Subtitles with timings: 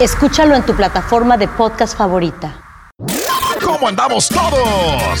[0.00, 2.60] Escúchalo en tu plataforma de podcast favorita.
[3.64, 5.20] ¿Cómo andamos todos?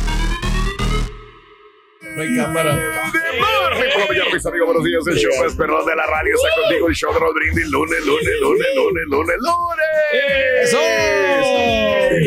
[2.15, 2.73] No hay cámara.
[2.73, 5.07] Hola, mis amigos, buenos días.
[5.07, 6.87] El show perrón de la radio está contigo.
[6.87, 7.69] El show de Brindis.
[7.69, 10.63] Lunes, lunes, lunes, lunes, lunes, lunes.
[10.63, 10.77] ¡Eso!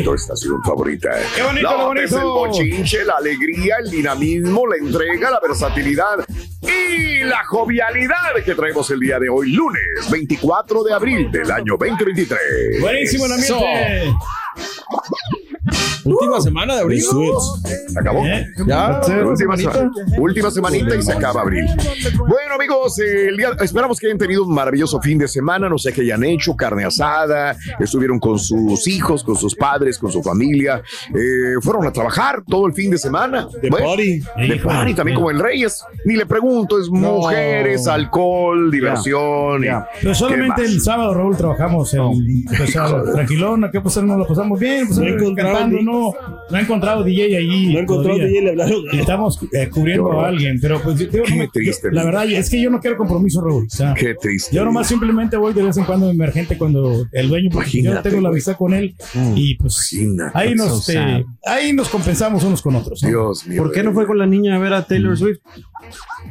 [0.05, 1.11] Tu estación favorita.
[1.35, 2.35] ¡Qué bonito, onda es el bonito!
[2.35, 6.25] bochinche, la alegría, el dinamismo, la entrega, la versatilidad
[6.63, 11.77] y la jovialidad que traemos el día de hoy, lunes 24 de abril del año
[11.79, 12.81] 2023.
[12.81, 14.15] Buenísimo el ambiente.
[16.05, 17.03] Última semana de abril.
[17.03, 18.25] ¿Se acabó?
[18.27, 18.47] ¿Eh?
[18.67, 19.73] Ya, ¿Última última, semanita?
[19.73, 21.65] semana, última semanita y se acaba abril.
[22.19, 25.69] Bueno, amigos, el día, esperamos que hayan tenido un maravilloso fin de semana.
[25.69, 30.11] No sé qué hayan hecho, carne asada, estuvieron con sus hijos, con sus padres, con
[30.13, 30.83] su familia.
[31.15, 33.49] eh, fueron a trabajar todo el fin de semana.
[33.63, 34.21] De Bueno, party.
[34.49, 35.85] De party, también como el Reyes.
[36.05, 39.65] Ni le pregunto, es mujeres, alcohol, diversión.
[39.65, 39.69] y-
[40.03, 44.59] Pero solamente el sábado, Raúl, trabajamos en, pues, a- tranquilón, acá pues nos lo pasamos
[44.59, 46.13] bien, pues, No cantando, ni- no,
[46.51, 47.73] no he encontrado DJ ahí.
[47.73, 48.27] No he encontrado todavía.
[48.27, 48.83] DJ, le hablaron.
[48.93, 51.89] Y Estamos eh, cubriendo Qué a alguien, pero pues yo- Qué triste.
[51.93, 53.65] la verdad es que yo no quiero compromiso, Raúl.
[53.67, 54.55] O sea, Qué triste.
[54.55, 58.17] yo nomás simplemente voy de vez en cuando emergente cuando el dueño, porque yo tengo
[58.17, 58.33] la güey.
[58.35, 58.95] amistad con él
[59.37, 60.39] y pues Imagínate.
[60.39, 63.03] ahí nos, eh, ahí nos compensamos unos con otros.
[63.03, 63.09] ¿no?
[63.09, 63.63] Dios mío.
[63.63, 65.39] ¿Por qué no fue con la niña a ver a Taylor Swift?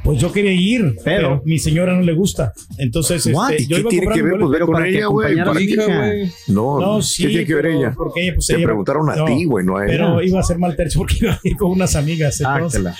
[0.03, 2.51] Pues yo quería ir, pero, Pero- mi señora no le gusta.
[2.77, 4.39] Entonces, este, ¿Y yo qué iba tiene que ver?
[4.39, 5.39] Pues con ella, güey.
[5.39, 5.75] acompañara a ¿Para su qué?
[5.85, 6.31] güey.
[6.47, 7.27] No, No, ¿qué sí.
[7.27, 7.93] tiene que ver ella?
[7.95, 9.91] Porque ella, pues, Te ella- preguntaron a no, ti, güey, no a ella.
[9.93, 12.39] Pero iba a ser mal tercio porque iba a ir con unas amigas.
[12.41, 12.95] Entonces, Ácala.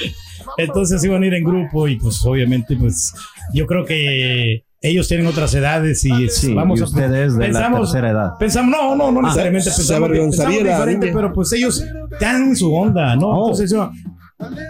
[0.58, 3.14] entonces iban a ir en grupo y pues obviamente pues
[3.54, 7.48] yo creo que ellos tienen otras edades y es- Sí, vamos y a ustedes de
[7.50, 8.32] la tercera edad.
[8.38, 12.74] Pensamos, no, no, no necesariamente se pensamos, pensamos diferente, pero pues ellos están en su
[12.74, 13.30] onda, ¿no?
[13.30, 13.44] Oh.
[13.52, 13.74] Entonces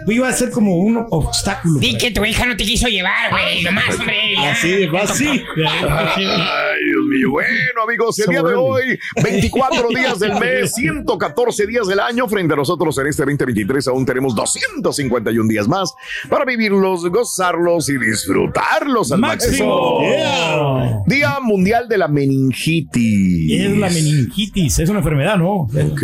[0.06, 1.78] iba a ser como un obstáculo.
[1.78, 3.62] Di que tu hija no te quiso llevar, güey.
[3.62, 4.34] Nomás, hombre.
[4.34, 4.52] ya.
[4.52, 5.28] Así de fácil.
[5.28, 7.30] Ay, Dios mío.
[7.30, 12.28] Bueno, amigos, el día de hoy, 24 días del mes, 114 días del año.
[12.28, 15.94] Frente a nosotros en este 2023 aún tenemos 251 días más
[16.28, 20.00] para vivirlos, gozarlos y disfrutarlos al máximo.
[20.00, 21.02] Yeah.
[21.06, 23.52] Día Mundial de la Meningitis.
[23.52, 25.62] Es la meningitis, es una enfermedad, ¿no?
[25.62, 26.02] Ok.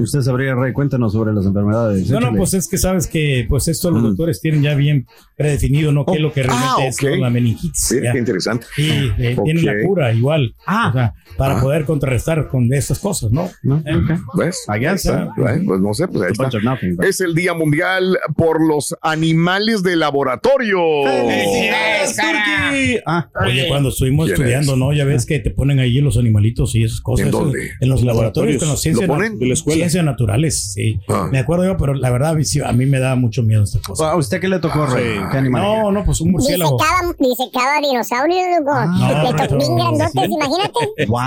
[0.00, 2.08] Usted sabría, Rey, cuéntanos sobre las enfermedades.
[2.10, 4.06] No, no, pues es que sabes que pues esto los Mm.
[4.06, 5.06] doctores tienen ya bien
[5.36, 6.04] predefinido, ¿no?
[6.06, 7.10] ¿Qué es lo que realmente Ah, es ok.
[7.10, 7.16] ¿no?
[7.16, 7.72] la meningitis?
[7.76, 8.66] Sí, qué interesante.
[8.76, 8.82] Y
[9.18, 10.54] eh, tienen la cura igual.
[10.66, 10.88] Ah.
[10.90, 11.60] o sea, para Ah.
[11.62, 13.50] poder contrarrestar con estas cosas, ¿no?
[13.62, 13.82] ¿No?
[13.86, 14.16] Eh.
[14.36, 14.64] ¿Ves?
[14.68, 15.28] Ahí está.
[15.36, 16.58] Bueno, Pues no sé, pues ahí está.
[16.60, 20.78] nothing, Es el Día Mundial por los Animales de Laboratorio.
[21.04, 23.02] Felicidades.
[23.06, 24.78] Ah, Oye, cuando estuvimos ¿Quién estudiando, es?
[24.78, 24.92] ¿no?
[24.92, 27.26] Ya ves que te ponen ahí los animalitos y esas cosas.
[27.26, 27.70] ¿En dónde?
[27.80, 29.38] En los laboratorios, con las ¿Lo ciencias, ponen?
[29.38, 29.76] De la escuela.
[29.78, 31.00] ciencias naturales, sí.
[31.08, 31.28] Ah.
[31.30, 33.78] Me acuerdo yo, pero la verdad a mí, a mí me da mucho miedo esta
[33.80, 34.10] cosa.
[34.10, 35.18] ¿A usted qué le tocó, Rey?
[35.30, 35.62] ¿Qué animal?
[35.62, 36.76] No, no, pues un murciélago.
[36.78, 38.84] Disecaba, disecaba dinosaurios, loco.
[38.86, 41.06] no, Le to- Rito, bien grandotes, imagínate.
[41.08, 41.20] Wow.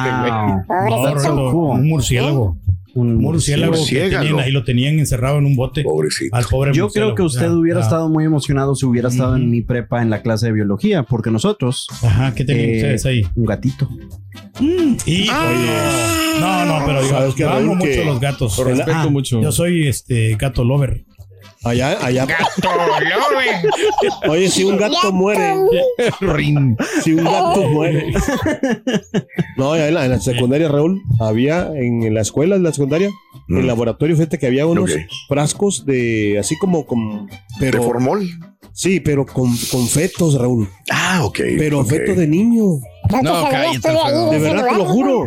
[0.57, 1.33] No, Pobrecito.
[1.33, 2.57] Rito, un murciélago.
[2.95, 4.23] Un Un murciélago que murciélago.
[4.23, 5.83] tenían ahí, lo tenían encerrado en un bote.
[5.83, 6.35] Pobrecito.
[6.35, 7.13] Al pobre Yo murciélago.
[7.13, 7.83] creo que usted Ah, hubiera ah.
[7.83, 11.29] estado muy emocionado si hubiera estado en mi prepa en la clase de biología, porque
[11.29, 11.88] nosotros.
[12.01, 13.21] Ajá, ¿qué tenían eh, ustedes ahí?
[13.35, 13.88] Un gatito.
[15.05, 15.33] Hijo,
[16.39, 18.57] no, no, pero yo, ¿Sabes qué, yo amo mucho los gatos.
[18.57, 19.41] Respeto Ah, mucho.
[19.41, 21.05] Yo soy este gato lover.
[21.63, 22.25] Allá, allá.
[22.25, 24.30] Gato lobe.
[24.30, 25.54] Oye, si un gato muere.
[27.04, 28.13] Si un gato muere.
[29.57, 33.09] No, en la, en la secundaria, Raúl, había en, en la escuela, en la secundaria,
[33.50, 34.92] en el laboratorio, fíjate que había unos
[35.27, 38.27] frascos de, así como con, ¿De pero, formol?
[38.74, 40.69] sí, pero con, con fetos, Raúl.
[40.92, 41.39] Ah, ok.
[41.57, 41.89] Pero ok.
[41.89, 42.63] fetos de niño.
[43.10, 45.25] No, No, de De verdad, te lo juro.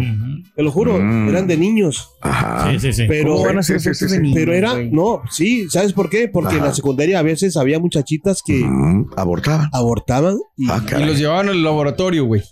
[0.61, 1.29] Te lo juro, Mm.
[1.31, 2.11] eran de niños.
[2.21, 2.71] Ajá.
[2.73, 3.05] Sí, sí, sí.
[3.09, 4.21] Pero, ¿Cómo van a ser Sí, sí, fetos sí, de sí.
[4.21, 6.29] niños, pero era, no, sí, ¿sabes por qué?
[6.29, 9.71] Porque en la secundaria a veces había muchachitas que Mm, abortaban.
[9.73, 12.43] abortaban y, Ah, Y los llevaban al laboratorio, güey.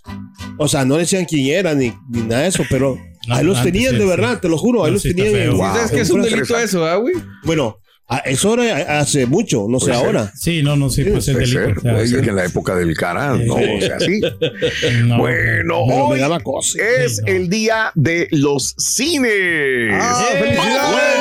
[0.57, 2.97] o sea, no decían quién era ni, ni nada de eso, pero
[3.27, 4.09] No, ahí los tenían sí, de sí.
[4.09, 5.27] verdad, te lo juro, ahí No, los tenían.
[5.27, 5.51] en- feo.
[5.51, 5.67] ¿Sí Wow.
[5.75, 7.13] ¿Sabes qué es un delito eso, ah, güey?
[7.43, 7.77] Bueno,
[8.09, 10.05] a- eso era hace mucho, no sé Puede ser.
[10.07, 10.33] ahora.
[10.35, 11.59] Sí, no, no, sí, pues es Puede delito.
[11.67, 14.19] ser, o sea, puede ser que en la época del cara, no, o sea, sí.
[15.05, 15.17] no.
[15.19, 16.79] Bueno, Pero me hoy daba cosa.
[17.05, 17.31] es Sí, no.
[17.33, 19.91] el día de los cines.
[19.93, 20.37] Ah, ¡Eh!
[20.39, 21.19] felicidades.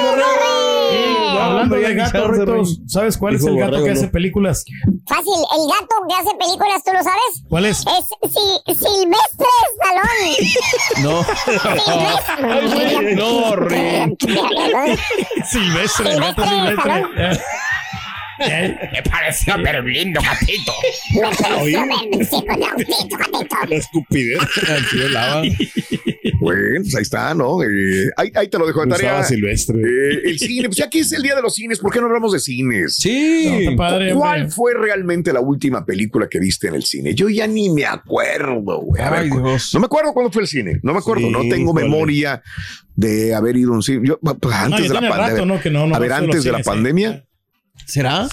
[1.74, 2.64] Hablando de.
[2.86, 4.64] ¿sabes cuál es el gato Borrego, que hace películas?
[5.06, 7.42] Fácil, el gato que hace películas, ¿tú lo sabes?
[7.48, 7.78] ¿Cuál es?
[7.80, 10.36] Es si- Silvestre Stallone.
[11.02, 11.24] No.
[11.84, 13.16] Silvestre.
[13.18, 13.54] No.
[15.48, 17.44] Silvestre, el gato Silvestre, silvestre.
[18.38, 20.72] Me pareció pero lindo gatito.
[21.14, 23.56] Me pareció autito, gatito.
[23.68, 24.38] La estupidez.
[26.40, 27.62] Bueno, pues ahí está, ¿no?
[27.62, 29.24] Eh, ahí, ahí te lo dejo de tarea.
[29.24, 29.76] silvestre.
[29.80, 32.06] Eh, el cine, pues ya que es el día de los cines, ¿por qué no
[32.06, 32.94] hablamos de cines?
[32.96, 33.46] Sí.
[33.64, 34.54] está padre, ¿Cuál hombre.
[34.54, 37.14] fue realmente la última película que viste en el cine?
[37.14, 39.02] Yo ya ni me acuerdo, güey.
[39.02, 39.70] A ver, Ay, cu- Dios.
[39.74, 40.78] no me acuerdo cuándo fue el cine.
[40.82, 41.26] No me acuerdo.
[41.26, 42.42] Sí, no tengo memoria
[42.94, 44.00] de haber ido a un cine.
[44.06, 45.34] Yo, pues, No, antes de la tiene pandemia.
[45.34, 45.60] rato, ¿no?
[45.60, 47.24] Que no, no a ver, antes de la cines, pandemia.
[47.86, 48.28] ¿Será?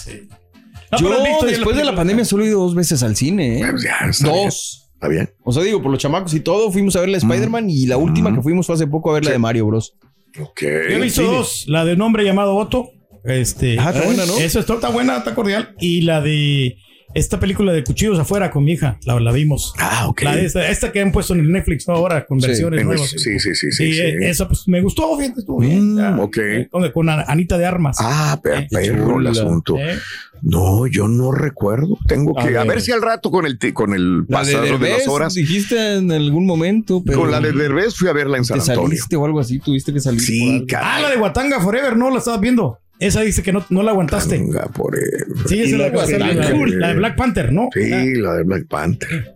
[0.92, 3.68] No, Yo, visto después de la pandemia, solo he ido dos veces al cine, ¿eh?
[3.72, 4.90] Pues ya, está bien, Dos.
[4.94, 5.30] Está bien.
[5.44, 7.98] O sea, digo, por los chamacos y todo, fuimos a ver la Spider-Man y la
[7.98, 9.96] última que fuimos fue hace poco a ver la de Mario Bros.
[10.40, 10.62] Ok.
[10.62, 11.36] Yo he visto cine.
[11.36, 11.66] dos.
[11.68, 12.90] La de nombre llamado Otto.
[13.24, 14.38] Este, Ah, está buena, ¿no?
[14.38, 15.76] Eso está, está buena, está cordial.
[15.80, 16.78] Y la de
[17.14, 18.98] esta película de cuchillos afuera con mi hija.
[19.06, 19.74] La, la vimos.
[19.80, 20.22] Ah, ok.
[20.24, 21.94] La de esta, esta que han puesto en el Netflix ¿no?
[21.96, 23.10] ahora con Sí, versiones En- nuevas.
[23.10, 23.72] Sí, sí, sí, sí.
[23.72, 24.00] Sí, sí.
[24.02, 25.94] eh, esa pues me gustó, fíjate, estuvo bien.
[25.94, 26.18] Mm, Ya.
[26.18, 26.38] ok.
[26.38, 27.98] Eh, Con, Anita de Armas.
[28.00, 29.78] Ah, pero, Eh, perro el asunto.
[29.78, 29.98] Eh,
[30.42, 31.98] No, yo no recuerdo.
[32.08, 32.58] Tengo A que.
[32.58, 32.68] A ver.
[32.68, 35.34] ver si al rato con el, con el La de pasado de, las horas.
[35.34, 38.72] dijiste en algún momento, pero Con la de Derbez fui a verla en San te
[38.72, 38.90] Antonio.
[38.90, 40.20] saliste o algo así, tuviste que salir.
[40.22, 40.66] Sí.
[40.78, 42.80] Ah, la de Watanga Forever, no la estabas viendo.
[43.00, 44.38] Esa dice que no, no la aguantaste.
[44.38, 45.04] Venga, por él.
[45.48, 47.70] Sí, esa la, la de Black Panther, ¿no?
[47.74, 49.36] Sí, Ah, la de Black Panther.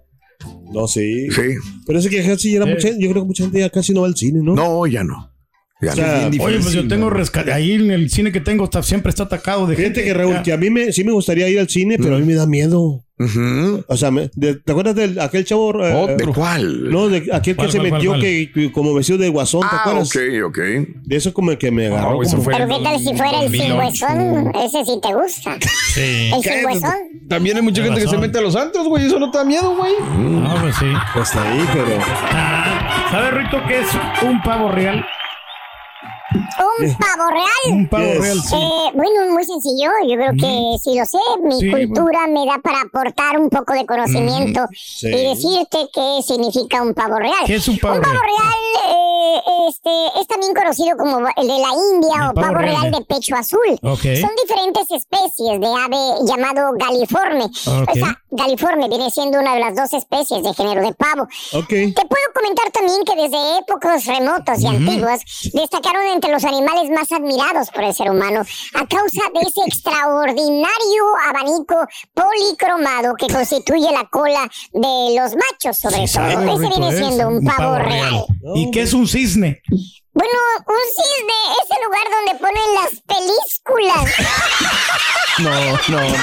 [0.71, 1.29] No, sí.
[1.31, 1.41] Sí.
[1.85, 2.71] Pero ese que casi era Sí.
[2.71, 4.55] mucha yo creo que mucha gente ya casi no va al cine, ¿no?
[4.55, 5.31] No, ya no.
[5.81, 6.29] Ya O sea, no.
[6.29, 7.53] bien Oye, pues yo tengo rescate.
[7.53, 10.07] Ahí en el cine que tengo está, siempre está atacado de Fíjate gente.
[10.09, 10.43] que Raúl, Ya.
[10.43, 12.45] que a mí me, sí me gustaría ir al cine, pero a mí me da
[12.45, 13.05] miedo.
[13.87, 15.71] O sea, me- de- ¿te acuerdas de aquel chavo?
[15.85, 16.15] eh, Otro.
[16.27, 16.89] ¿De cuál?
[16.89, 18.31] No, de aquel que ¿Cuál, se cuál, metió cuál, cuál?
[18.31, 20.09] Que, que como vestido de guasón, ¿te Ah, acuerdas?
[20.09, 20.57] ok, ok.
[21.03, 22.21] De eso como que me agarró.
[22.23, 24.05] Eso como- fue Pero qué tal si fuera el sin 2008.
[24.05, 25.57] huesón, ese sí te gusta.
[25.93, 26.31] Sí.
[26.33, 26.93] El sin huesón.
[27.29, 29.05] También hay mucha gente que se mete a los antros, güey.
[29.05, 29.93] Eso no te da miedo, güey.
[30.17, 30.85] No, pues sí.
[31.15, 31.87] Hasta ahí, pero.
[32.31, 33.87] Ah, ¿Sabes, Rito, qué es
[34.23, 35.05] un pavo real?
[36.31, 37.75] Un pavo real.
[37.77, 38.19] Un pavo Yes.
[38.21, 38.55] real, sí.
[38.55, 39.89] Eh, bueno, muy sencillo.
[40.07, 41.17] Yo creo que sí lo sé.
[41.43, 45.07] Mi Sí, cultura me da para aportar un poco de conocimiento Sí.
[45.07, 47.33] y decirte qué significa un pavo real.
[47.45, 49.08] ¿Qué es un pavo Un pavo real eh,
[49.69, 52.81] este, es también conocido como el de la India El o pavo pavo real.
[52.81, 53.79] real de pecho azul.
[53.83, 54.01] Ok.
[54.19, 57.45] Son diferentes especies de ave llamado galiforme.
[57.45, 57.89] Ok.
[57.89, 61.23] O sea, galiforme viene siendo una de las dos especies de género de pavo.
[61.53, 61.67] Ok.
[61.69, 65.21] Te puedo comentar también que desde épocas remotas y antiguas
[65.53, 71.03] destacaron entre los animales más admirados por el ser humano a causa de ese extraordinario
[71.27, 71.75] abanico
[72.13, 76.27] policromado que constituye la cola de los machos, sobre Sí, todo.
[76.27, 78.25] Ese viene es siendo un pavo real.
[78.55, 79.61] ¿Y qué es un cisne?
[80.13, 84.05] Bueno, un cisne es el lugar donde ponen las películas.
[85.39, 86.01] No, no, no.
[86.01, 86.17] no.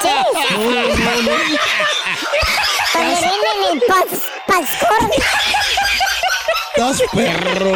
[0.00, 0.08] Sí,
[2.94, 4.10] Donde venden el pas,
[4.46, 5.10] pascor.
[6.74, 7.72] Estás perro,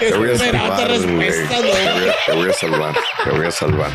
[0.00, 0.88] Te voy a salvar.
[0.88, 2.94] respuesta, Te voy a- te voy a salvar.
[3.24, 3.90] Te voy a salvar.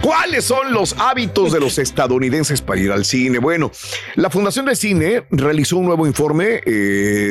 [0.00, 3.38] ¿Cuáles son los hábitos de los estadounidenses para ir al cine?
[3.38, 3.70] Bueno,
[4.16, 6.70] la Fundación de Cine realizó un nuevo informe eh,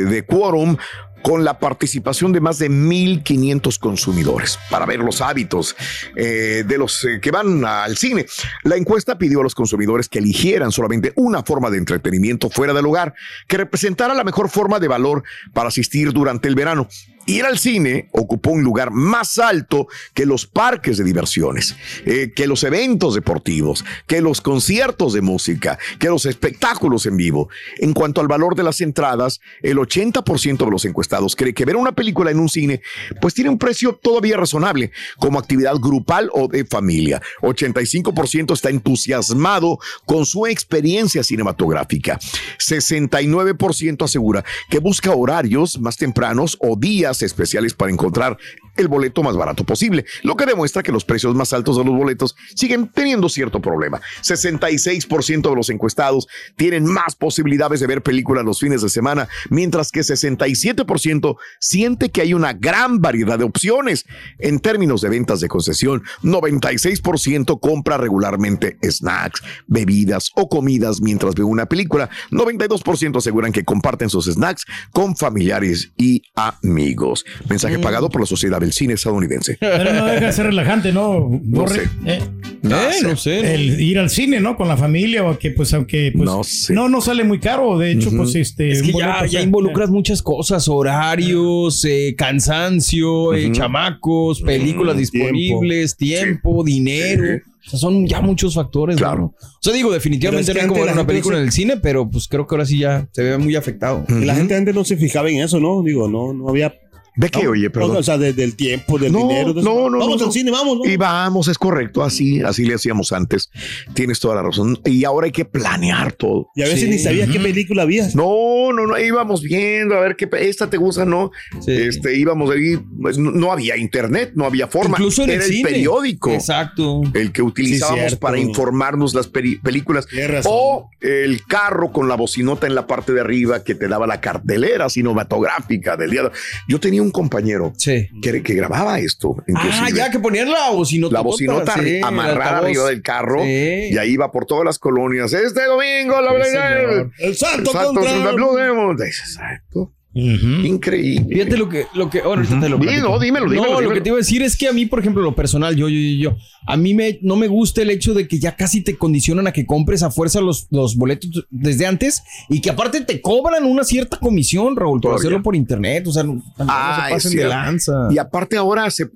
[0.07, 0.77] de Quorum
[1.21, 5.75] con la participación de más de 1.500 consumidores para ver los hábitos
[6.15, 8.25] eh, de los eh, que van al cine.
[8.63, 12.85] La encuesta pidió a los consumidores que eligieran solamente una forma de entretenimiento fuera del
[12.85, 13.13] hogar
[13.47, 15.23] que representara la mejor forma de valor
[15.53, 16.87] para asistir durante el verano.
[17.25, 21.75] Ir al cine ocupó un lugar más alto que los parques de diversiones,
[22.05, 27.49] eh, que los eventos deportivos, que los conciertos de música, que los espectáculos en vivo.
[27.77, 31.75] En cuanto al valor de las entradas, el 80% de los encuestados cree que ver
[31.75, 32.81] una película en un cine
[33.19, 37.21] pues tiene un precio todavía razonable como actividad grupal o de familia.
[37.41, 42.19] 85% está entusiasmado con su experiencia cinematográfica.
[42.57, 48.37] 69% asegura que busca horarios más tempranos o días especiales para encontrar
[48.77, 51.95] el boleto más barato posible, lo que demuestra que los precios más altos de los
[51.95, 54.01] boletos siguen teniendo cierto problema.
[54.23, 59.91] 66% de los encuestados tienen más posibilidades de ver películas los fines de semana, mientras
[59.91, 64.05] que 67% siente que hay una gran variedad de opciones.
[64.39, 71.43] En términos de ventas de concesión, 96% compra regularmente snacks, bebidas o comidas mientras ve
[71.43, 72.09] una película.
[72.31, 77.25] 92% aseguran que comparten sus snacks con familiares y amigos.
[77.49, 79.57] Mensaje pagado por la Sociedad del Cine Estadounidense.
[79.59, 81.39] Pero no deja de ser relajante, ¿no?
[81.43, 81.83] No sé.
[82.05, 82.19] Eh,
[82.63, 83.03] No eh, sé.
[83.07, 83.53] no sé.
[83.55, 84.55] El ir al cine, ¿no?
[84.55, 86.73] Con la familia o que, pues, aunque, pues, No sé.
[86.73, 87.77] no, no sale muy caro.
[87.77, 88.71] De hecho, pues, este.
[88.71, 94.41] Es que ya, boleto, ya o sea, involucras muchas cosas, horarios, eh, cansancio, eh, chamacos,
[94.41, 97.23] películas Ujú, disponibles, tiempo, dinero.
[97.65, 98.97] O sea, son ya muchos factores.
[98.97, 99.35] Claro.
[99.39, 101.77] O sea, digo, definitivamente es que no como ver una película se- en el cine,
[101.77, 104.03] pero pues creo que ahora sí ya se ve muy afectado.
[104.09, 105.83] La gente antes no se fijaba en eso, ¿no?
[105.83, 106.73] Digo, no, no había.
[107.21, 107.97] ¿De qué, oye, perdón?
[107.97, 109.53] O sea, de- del tiempo, del No, dinero.
[109.53, 110.31] de- no, no, Vamos no, al no.
[110.31, 110.89] cine, vamos, ¿no?
[110.91, 113.51] Y vamos, es correcto, así, así le hacíamos antes.
[113.93, 114.79] Tienes toda la razón.
[114.85, 116.47] Y ahora hay que planear todo.
[116.55, 118.07] Y a veces ni sabías qué película había.
[118.15, 121.29] No, no, no, íbamos viendo a ver qué esta te gusta, no.
[121.67, 124.97] Este, íbamos ahí, pues, no, había internet, no había forma.
[124.97, 125.69] Incluso en el Era cine.
[125.69, 126.31] periódico.
[126.31, 127.01] Exacto.
[127.13, 130.07] El que utilizábamos para informarnos las películas.
[130.45, 134.19] O el carro con la bocinota en la parte de arriba que te daba la
[134.21, 136.31] cartelera cinematográfica del día.
[136.67, 139.35] Yo tenía un compañero que, que grababa esto.
[139.55, 141.13] Ah, ya que ponían la bocinota.
[141.13, 143.89] La bocinota sí, el amarrada arriba del carro Sí.
[143.91, 145.33] y ahí iba por todas las colonias.
[145.33, 147.07] Este domingo, la verdad.
[147.19, 148.97] El santo Santo contra- contra Blue Demon.
[149.01, 149.91] Exacto.
[150.13, 151.25] Increíble.
[151.35, 152.83] Fíjate lo que, lo que ahora ahorita te lo no,
[153.19, 155.21] dímelo, dímelo, No, lo que te iba a decir es que a mí, por ejemplo,
[155.21, 156.37] lo personal, yo, yo, yo, yo,
[156.67, 159.53] a mí me, no me gusta el hecho de que ya casi te condicionan a
[159.53, 163.83] que compres a fuerza los, los boletos desde antes y que aparte te cobran una
[163.83, 166.05] cierta comisión, Raúl, por hacerlo por internet.
[166.07, 167.55] O sea, no, también no Ah, se es pasen de cierto.
[167.55, 167.93] lanza.
[168.11, 169.09] Y aparte ahora, se,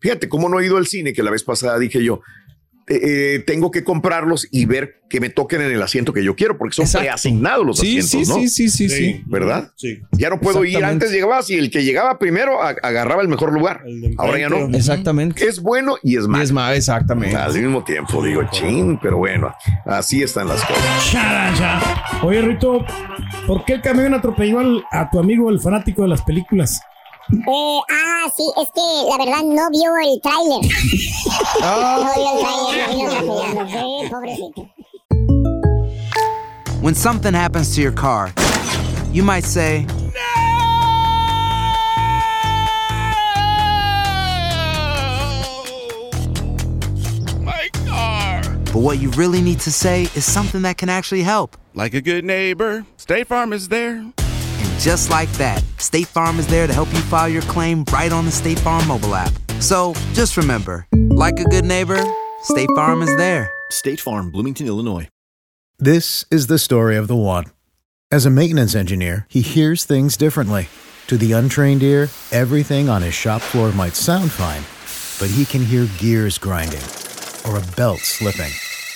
[0.00, 2.20] fíjate cómo no he ido al cine, que la vez pasada dije yo,
[2.90, 3.00] eh,
[3.36, 6.56] eh, tengo que comprarlos y ver que me toquen en el asiento que yo quiero,
[6.58, 7.04] porque son Exacto.
[7.04, 8.40] preasignados los Sí, asientos, sí, ¿no?
[8.40, 9.22] sí, sí, sí, sí.
[9.26, 9.72] ¿Verdad?
[9.76, 10.00] Sí.
[10.12, 10.84] Ya no puedo ir.
[10.84, 13.82] Antes llegabas y el que llegaba primero agarraba el mejor lugar.
[14.18, 14.66] Ahora ya no.
[14.76, 15.46] Exactamente.
[15.46, 16.44] Es bueno y es Y malo.
[16.44, 17.36] es más, exactamente.
[17.36, 19.52] Al mismo tiempo, digo, chin, pero bueno,
[19.86, 21.16] así están las cosas.
[22.22, 22.84] Oye, Rito,
[23.46, 26.80] ¿por qué el camión atropelló al- a tu amigo, el fanático de las películas?
[27.32, 30.60] Eh, ah, sí, es que la verdad no vio el tráiler.
[31.60, 33.66] No vio el tráiler, no vino atropellando.
[33.66, 34.68] Sí, pobrecito.
[36.82, 38.32] When something happens to your car,
[39.12, 39.86] you might say,
[47.42, 47.68] My
[48.72, 51.56] but what you really need to say is something that can actually help.
[51.74, 54.04] Like a good neighbor, State Farm is there.
[54.80, 58.10] And just like that, State Farm is there to help you file your claim right
[58.10, 59.30] on the State Farm mobile app.
[59.60, 62.02] So just remember, like a good neighbor,
[62.44, 63.52] State Farm is there.
[63.70, 65.06] State Farm, Bloomington, Illinois.
[65.78, 67.44] This is the story of the one.
[68.10, 70.68] As a maintenance engineer, he hears things differently.
[71.08, 74.62] To the untrained ear, everything on his shop floor might sound fine,
[75.20, 76.86] but he can hear gears grinding
[77.46, 78.52] or a belt slipping.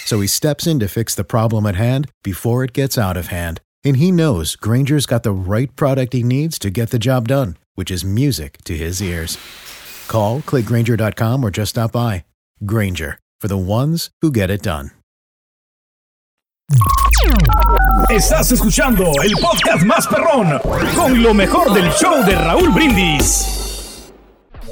[0.06, 3.26] So he steps in to fix the problem at hand before it gets out of
[3.26, 3.60] hand.
[3.84, 7.56] And he knows Granger's got the right product he needs to get the job done,
[7.74, 9.38] which is music to his ears.
[10.08, 12.24] Call, clickgranger.com, or just stop by.
[12.64, 14.90] Granger, for the ones who get it done.
[18.10, 20.58] Estás escuchando el podcast más perrón
[20.94, 23.63] con lo mejor del show de Raúl Brindis.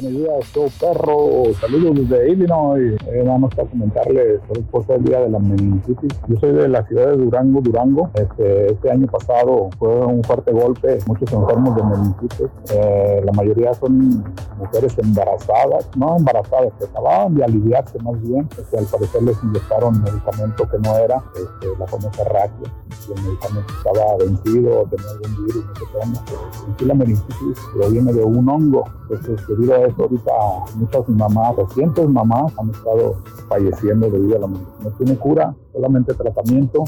[0.03, 1.55] Buenos días, show perro.
[1.61, 2.97] Saludos desde Illinois.
[3.07, 4.41] Eh, nada más para comentarles
[4.73, 6.11] por el día de la meningitis.
[6.27, 8.11] Yo soy de la ciudad de Durango, Durango.
[8.15, 10.99] Este, este año pasado fue un fuerte golpe.
[11.07, 12.51] Muchos enfermos de meningitis.
[12.75, 14.25] Eh, la mayoría son
[14.59, 18.49] mujeres embarazadas, no embarazadas, que acababan de aliviarse más bien.
[18.59, 22.73] Este, al parecer les inyectaron medicamento que no era, este, la famosa raquia.
[23.09, 28.13] Y el medicamento estaba vencido, tenía algún virus, no sé qué sí, la meningitis proviene
[28.13, 28.85] de un hongo.
[29.03, 30.33] Entonces, debido a eso, ahorita
[30.77, 33.17] muchas mamás, recientes mamás, han estado
[33.49, 34.47] falleciendo debido a la.
[34.47, 36.85] No tiene cura, solamente tratamiento.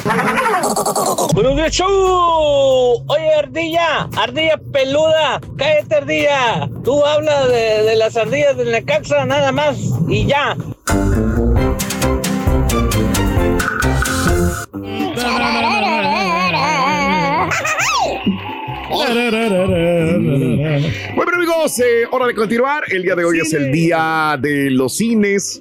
[1.35, 3.05] Buenos días, show.
[3.07, 6.69] Oye, ardilla, ardilla peluda, cállate, ardilla.
[6.83, 10.57] Tú hablas de, de las ardillas del Necaxa nada más y ya.
[21.17, 22.85] Bueno, amigos, eh, hora de continuar.
[22.91, 25.61] El día de hoy es el día de los cines.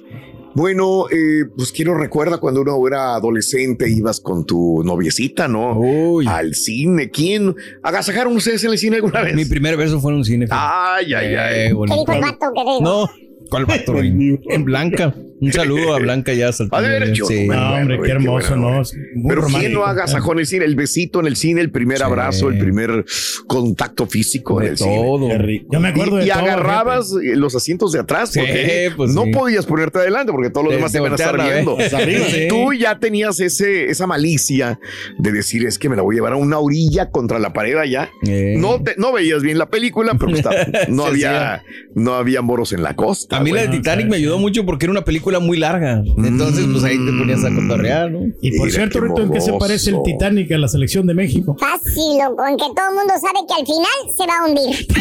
[0.54, 5.80] Bueno, eh, pues quiero recuerda cuando uno era adolescente, ibas con tu noviecita, ¿no?
[6.28, 7.10] Al cine.
[7.10, 9.34] ¿Quién agasajaron ustedes en el cine alguna vez?
[9.34, 10.46] Mi primer beso fue en un cine.
[10.50, 11.54] Ay, ay, ay.
[11.70, 11.74] Eh.
[11.88, 12.46] ¿Qué dijo el vato?
[12.54, 12.80] ¿Qué dijo?
[12.82, 13.10] No,
[13.50, 13.94] ¿cuál vato?
[13.98, 15.12] en Blanca.
[15.40, 17.46] Un saludo a Blanca ya A ver, yo, Sí.
[17.46, 18.82] bueno, qué bueno.
[19.28, 20.64] Pero ¿quién no agasajó en el cine?
[20.64, 23.04] El besito en el cine, el primer abrazo, el primer
[23.46, 25.28] contacto físico en el todo.
[25.30, 25.66] cine.
[25.70, 28.92] Yo me acuerdo y, de y todo, agarrabas eh, los asientos de atrás Sí, porque
[28.96, 29.30] pues no sí.
[29.32, 31.76] podías ponerte adelante porque todos los demás te iban a estar viendo.
[31.78, 34.78] Arriba, y tú ya tenías ese, esa malicia
[35.18, 37.76] de decir es que me la voy a llevar a una orilla contra la pared
[37.76, 38.10] allá.
[38.22, 41.62] No, te- no veías bien la película, pero pues, está- no había
[41.94, 43.36] no había moros en la costa.
[43.36, 43.68] A mí la de.
[43.68, 46.02] Titanic me ayudó mucho porque era una película muy larga.
[46.18, 48.20] Entonces, pues ahí te ponías a cotorrear, ¿no?
[48.40, 51.56] Y por cierto, Rito, ¿en qué se parece el Titanic a la selección de México?
[51.58, 54.86] Fácil, loco, en que todo el mundo sabe que al final se va a hundir.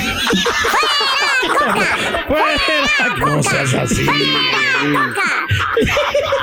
[3.19, 4.05] No seas así.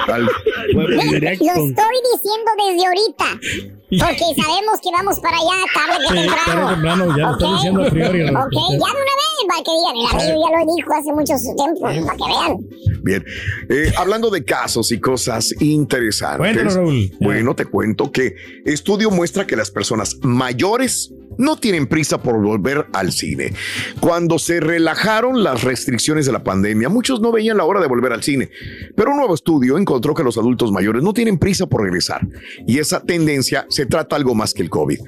[0.06, 0.28] Tal-
[0.72, 3.26] Lo estoy diciendo desde ahorita.
[3.99, 6.44] Porque sabemos que vamos para allá tarde que Sí, temprano.
[6.47, 7.54] tarde temprano, ya lo estoy Ok.
[7.56, 8.37] diciendo a priori, Raúl.
[8.47, 11.35] Ok, ya de una vez, para que digan, el amigo ya lo dijo hace mucho
[11.56, 13.02] tiempo, para que vean.
[13.02, 13.25] Bien.
[13.68, 16.38] Eh, hablando de casos y cosas interesantes.
[16.38, 17.11] Cuéntanos, Raúl.
[17.20, 22.87] Bueno, te cuento que estudio muestra que las personas mayores no tienen prisa por volver
[22.92, 23.52] al cine.
[23.99, 28.12] Cuando se relajaron las restricciones de la pandemia, muchos no veían la hora de volver
[28.12, 28.50] al cine.
[28.94, 32.26] Pero un nuevo estudio encontró que los adultos mayores no tienen prisa por regresar.
[32.66, 35.00] Y esa tendencia se trata algo más que el COVID.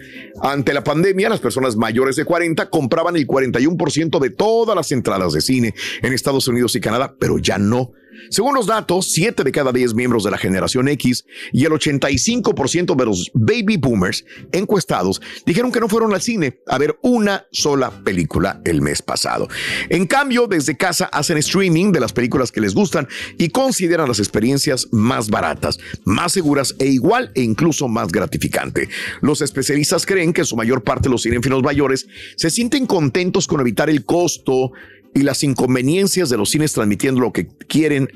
[0.43, 5.35] Ante la pandemia, las personas mayores de 40 compraban el 41% de todas las entradas
[5.35, 7.93] de cine en Estados Unidos y Canadá, pero ya no.
[8.31, 12.97] Según los datos, 7 de cada 10 miembros de la generación X y el 85%
[12.97, 17.91] de los baby boomers encuestados dijeron que no fueron al cine a ver una sola
[18.05, 19.49] película el mes pasado.
[19.89, 24.19] En cambio, desde casa hacen streaming de las películas que les gustan y consideran las
[24.19, 28.89] experiencias más baratas, más seguras e igual e incluso más gratificante.
[29.21, 33.61] Los especialistas creen que en su mayor parte los cinéfilos mayores se sienten contentos con
[33.61, 34.73] evitar el costo
[35.15, 38.09] y las inconveniencias de los cines transmitiendo lo que quieren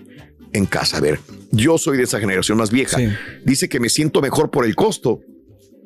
[0.53, 0.97] en casa.
[0.97, 2.99] A ver, yo soy de esa generación más vieja.
[3.45, 5.21] Dice que me siento mejor por el costo.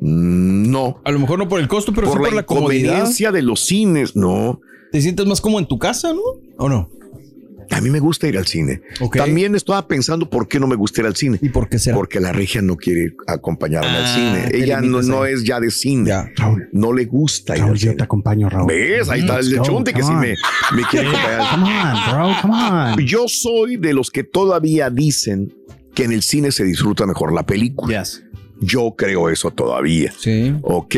[0.00, 1.00] Mm, No.
[1.04, 3.32] A lo mejor no por el costo, pero por sí la por la comodidad.
[3.32, 4.60] de los cines, no.
[4.92, 6.20] ¿Te sientes más como en tu casa, no?
[6.58, 6.90] ¿O no?
[7.70, 8.82] A mí me gusta ir al cine.
[9.14, 11.38] También estaba pensando por qué no me gusta ir al cine.
[11.40, 11.96] ¿Y por qué será?
[11.96, 14.14] Porque la regia no quiere acompañarme al Ah,
[14.48, 14.62] cine.
[14.62, 16.12] Ella no, no es ya de cine.
[16.72, 17.94] No le gusta ir Raúl, al yo cine.
[17.96, 18.66] te acompaño, Raúl.
[18.68, 19.08] ¿Ves?
[19.08, 20.34] Ahí está el Chunte que sí me,
[20.74, 21.50] me quiere acompañar.
[21.52, 22.98] Come on, bro, come on.
[23.06, 25.54] Yo soy de los que todavía dicen
[25.94, 28.02] que en el cine se disfruta mejor la película.
[28.60, 30.12] Yo creo eso todavía.
[30.18, 30.54] Sí.
[30.62, 30.96] Ok.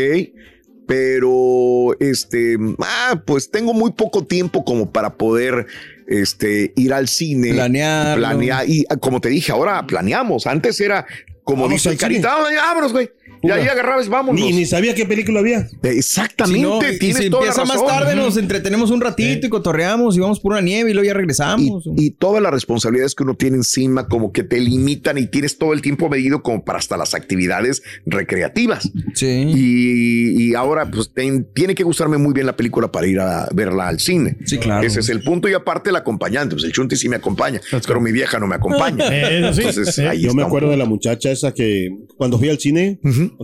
[0.86, 5.66] Pero, este, ah, pues tengo muy poco tiempo como para poder,
[6.06, 7.52] este, ir al cine.
[7.52, 8.20] Planearlo.
[8.26, 8.68] Planear.
[8.68, 10.46] Y como te dije, ahora planeamos.
[10.46, 11.06] Antes era,
[11.44, 13.10] como Vamos dice carita, "Ah, vámonos, güey.
[13.42, 14.40] Y ahí agarrabas, vámonos.
[14.40, 15.68] Ni, ni sabía qué película había.
[15.82, 17.86] Exactamente, Si no, y- y tienes si toda la empieza más razón.
[17.98, 21.14] tarde, nos entretenemos un ratito y cotorreamos y vamos por una nieve y luego ya
[21.14, 21.84] regresamos.
[21.96, 25.72] Y todas las responsabilidades que uno tiene encima, como que te limitan y tienes todo
[25.72, 28.90] el tiempo medido como para hasta las actividades recreativas.
[29.14, 29.26] Sí.
[29.26, 33.48] Y, y ahora, pues ten- tiene que gustarme muy bien la película para ir a
[33.54, 34.36] verla al cine.
[34.44, 34.86] Sí, claro.
[34.86, 35.48] Ese es el punto.
[35.48, 36.54] Y aparte, el acompañante.
[36.54, 39.04] Pues el Chunti sí me acompaña, pero mi vieja no me acompaña.
[39.32, 39.60] Eso sí.
[39.68, 42.98] Entonces, ahí Yo me acuerdo de la muchacha esa que cuando fui al cine,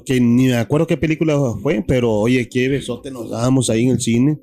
[0.04, 3.90] que ni me acuerdo qué película fue, pero oye, qué besote nos dábamos ahí en
[3.90, 4.38] el cine.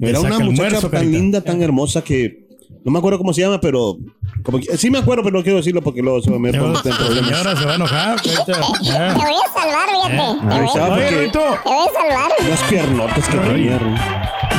[0.00, 1.18] Era una muchacha almuerzo, tan carita.
[1.18, 2.46] linda, tan hermosa que
[2.84, 3.98] no me acuerdo cómo se llama, pero
[4.42, 6.72] como que- sí me acuerdo, pero no quiero decirlo porque luego se me meto en
[6.72, 7.28] problemas.
[7.30, 8.20] Señora se va a enojar.
[8.22, 10.16] Te voy a salvar, fíjate.
[10.16, 11.40] Te voy a- está, Oye, porque Rito.
[11.40, 12.30] te voy a salvar.
[12.48, 13.78] las piernotas que tenía.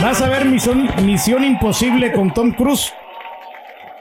[0.02, 2.92] ¿Vas a ver Misión, Misión Imposible con Tom Cruise?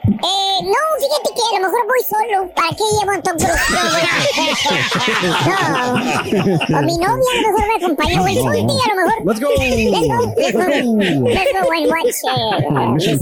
[0.03, 2.49] Eh, no, fíjate que a lo mejor voy solo.
[2.55, 3.69] ¿Para qué llevo a Tom Cruise?
[5.47, 9.17] No, o mi novia a lo mejor me acompaña, o el Zulti a lo mejor.
[9.25, 9.49] Let's go.
[9.57, 10.59] Let's go, let's go,
[11.29, 12.17] let's go and watch.
[12.25, 13.19] eh, Mission.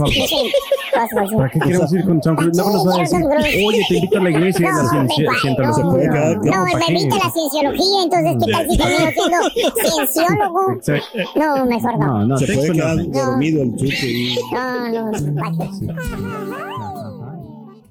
[1.37, 2.57] ¿Para qué queremos ir con Tom Cruise?
[2.57, 5.31] No nos va a decir, oye, te invito a la iglesia y a la ciencia.
[5.43, 9.37] No, me invita a la cienciología, entonces ¿qué tal si termino siendo
[9.83, 10.61] cienciólogo?
[11.35, 12.05] No, mejor no.
[12.07, 13.25] No, no, Se puede quedar no.
[13.25, 14.35] dormido el chute.
[14.53, 16.78] No, no, no.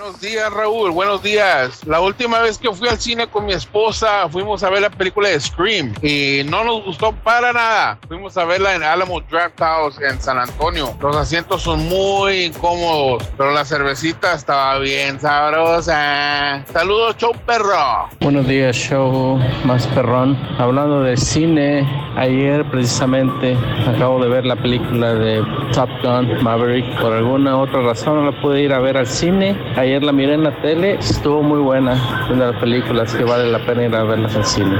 [0.00, 0.92] Buenos días, Raúl.
[0.92, 1.86] Buenos días.
[1.86, 5.28] La última vez que fui al cine con mi esposa, fuimos a ver la película
[5.28, 7.98] de Scream y no nos gustó para nada.
[8.08, 10.96] Fuimos a verla en Alamo Draft House en San Antonio.
[11.02, 16.64] Los asientos son muy incómodos, pero la cervecita estaba bien sabrosa.
[16.72, 18.08] Saludos, show perro.
[18.22, 20.34] Buenos días, show más perrón.
[20.58, 21.86] Hablando de cine,
[22.16, 23.54] ayer precisamente
[23.86, 26.98] acabo de ver la película de Top Gun Maverick.
[26.98, 29.58] Por alguna otra razón no la pude ir a ver al cine.
[29.98, 32.28] La miré en la tele, estuvo muy buena.
[32.30, 34.76] Una de las películas que vale la pena ir a verlas al cine.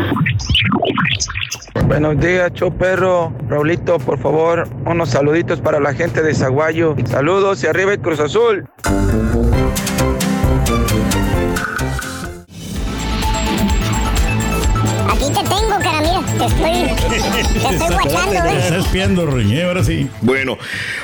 [1.86, 3.32] Buenos días, show perro.
[3.48, 6.94] Raulito, por favor, unos saluditos para la gente de Zaguayo.
[7.06, 8.68] Saludos y arriba el Cruz Azul.
[17.08, 20.08] Estás espiando, Roñé, ahora sí.
[20.20, 20.58] Bueno,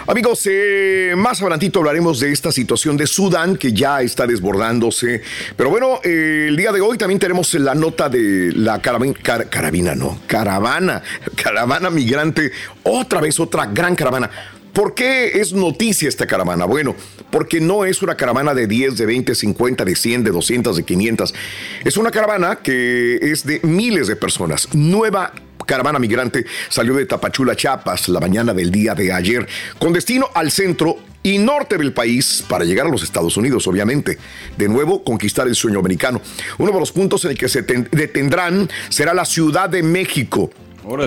[0.06, 5.22] amigos, eh, más adelantito hablaremos de esta situación de Sudán que ya está desbordándose.
[5.56, 9.94] Pero bueno, eh, el día de hoy también tenemos la nota de la carabina, carabina,
[9.94, 11.02] no, caravana,
[11.36, 14.30] caravana migrante, otra vez otra gran caravana.
[14.76, 16.66] ¿Por qué es noticia esta caravana?
[16.66, 16.94] Bueno,
[17.30, 20.82] porque no es una caravana de 10, de 20, 50, de 100, de 200, de
[20.82, 21.34] 500.
[21.82, 24.68] Es una caravana que es de miles de personas.
[24.74, 25.32] Nueva
[25.66, 29.46] caravana migrante salió de Tapachula, Chiapas, la mañana del día de ayer,
[29.78, 34.16] con destino al centro y norte del país para llegar a los Estados Unidos, obviamente.
[34.56, 36.22] De nuevo, conquistar el sueño americano.
[36.58, 40.50] Uno de los puntos en el que se ten- detendrán será la Ciudad de México.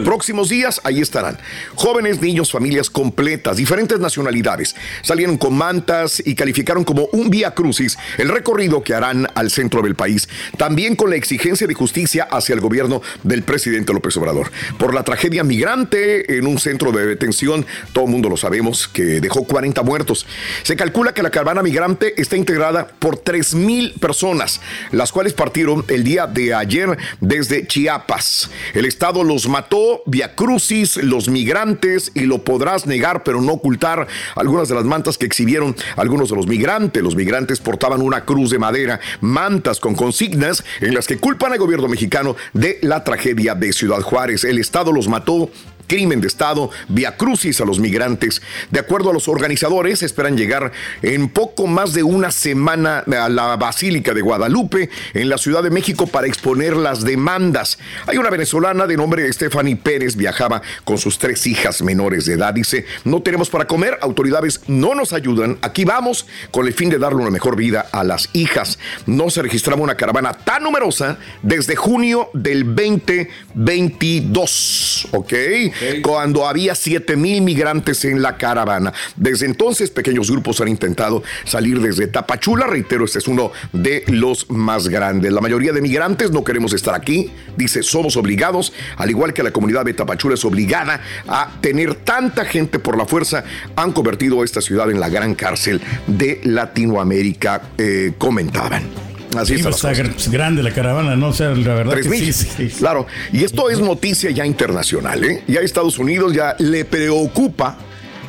[0.03, 1.37] Próximos días, ahí estarán.
[1.75, 4.75] Jóvenes, niños, familias completas, diferentes nacionalidades.
[5.03, 9.81] Salieron con mantas y calificaron como un vía crucis el recorrido que harán al centro
[9.81, 10.27] del país.
[10.57, 14.51] También con la exigencia de justicia hacia el gobierno del presidente López Obrador.
[14.77, 19.21] Por la tragedia migrante en un centro de detención, todo el mundo lo sabemos, que
[19.21, 20.25] dejó 40 muertos.
[20.63, 24.59] Se calcula que la caravana migrante está integrada por 3.000 personas,
[24.91, 28.49] las cuales partieron el día de ayer desde Chiapas.
[28.73, 29.68] El Estado los mató,
[30.05, 35.17] vía crucis, los migrantes, y lo podrás negar, pero no ocultar algunas de las mantas
[35.17, 37.03] que exhibieron algunos de los migrantes.
[37.03, 41.59] Los migrantes portaban una cruz de madera, mantas con consignas en las que culpan al
[41.59, 44.43] gobierno mexicano de la tragedia de Ciudad Juárez.
[44.43, 45.49] El Estado los mató
[45.89, 48.41] crimen de Estado, vía crucis a los migrantes.
[48.71, 50.71] De acuerdo a los organizadores, esperan llegar
[51.01, 55.71] en poco más de una semana a la Basílica de Guadalupe, en la Ciudad de
[55.71, 57.79] México, para exponer las demandas.
[58.05, 62.53] Hay una venezolana de nombre Stephanie Pérez, viajaba con sus tres hijas menores de edad.
[62.53, 66.99] Dice, no tenemos para comer, autoridades no nos ayudan, aquí vamos con el fin de
[66.99, 68.77] darle una mejor vida a las hijas.
[69.07, 72.63] No se registraba una caravana tan numerosa desde junio del
[73.59, 75.33] 2022, ¿ok?
[76.01, 78.93] Cuando había 7 mil migrantes en la caravana.
[79.17, 82.67] Desde entonces, pequeños grupos han intentado salir desde Tapachula.
[82.67, 85.33] Reitero, este es uno de los más grandes.
[85.33, 87.31] La mayoría de migrantes no queremos estar aquí.
[87.57, 92.45] Dice, somos obligados, al igual que la comunidad de Tapachula es obligada a tener tanta
[92.45, 93.43] gente por la fuerza,
[93.75, 99.08] han convertido esta ciudad en la gran cárcel de Latinoamérica, eh, comentaban.
[99.37, 99.93] Así Sí, pues, está
[100.31, 101.27] grande la caravana, ¿no?
[101.29, 102.33] O sea, la verdad Tres que mil.
[102.33, 102.75] sí, sí, sí.
[102.79, 103.05] Claro.
[103.31, 105.43] Y esto es noticia ya internacional, ¿eh?
[105.47, 107.77] Ya Estados Unidos ya le preocupa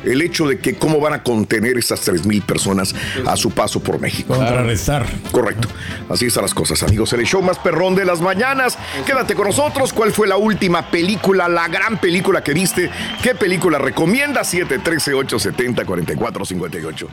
[0.03, 2.93] el hecho de que cómo van a contener esas 3 mil personas
[3.25, 4.35] a su paso por México.
[4.35, 5.05] Contrarrestar.
[5.31, 5.67] Correcto.
[6.09, 7.13] Así están las cosas, amigos.
[7.13, 8.77] El show más perrón de las mañanas.
[9.05, 9.93] Quédate con nosotros.
[9.93, 12.89] ¿Cuál fue la última película, la gran película que viste?
[13.21, 14.41] ¿Qué película recomienda?
[14.41, 17.07] 713-870-4458.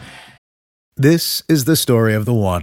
[0.96, 2.62] This is the story of the one.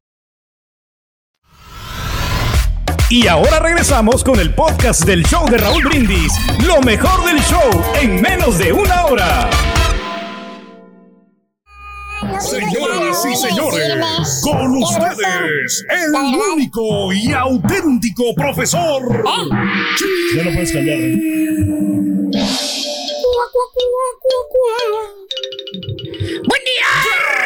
[3.11, 6.31] Y ahora regresamos con el podcast del show de Raúl Brindis.
[6.65, 7.69] Lo mejor del show
[8.01, 9.49] en menos de una hora.
[12.39, 16.13] Señoras y señores, con ustedes, el
[16.53, 19.25] único y auténtico profesor.
[20.33, 20.97] Ya lo puedes cambiar.
[20.97, 21.17] ¿eh?
[26.47, 26.87] ¡Buen día!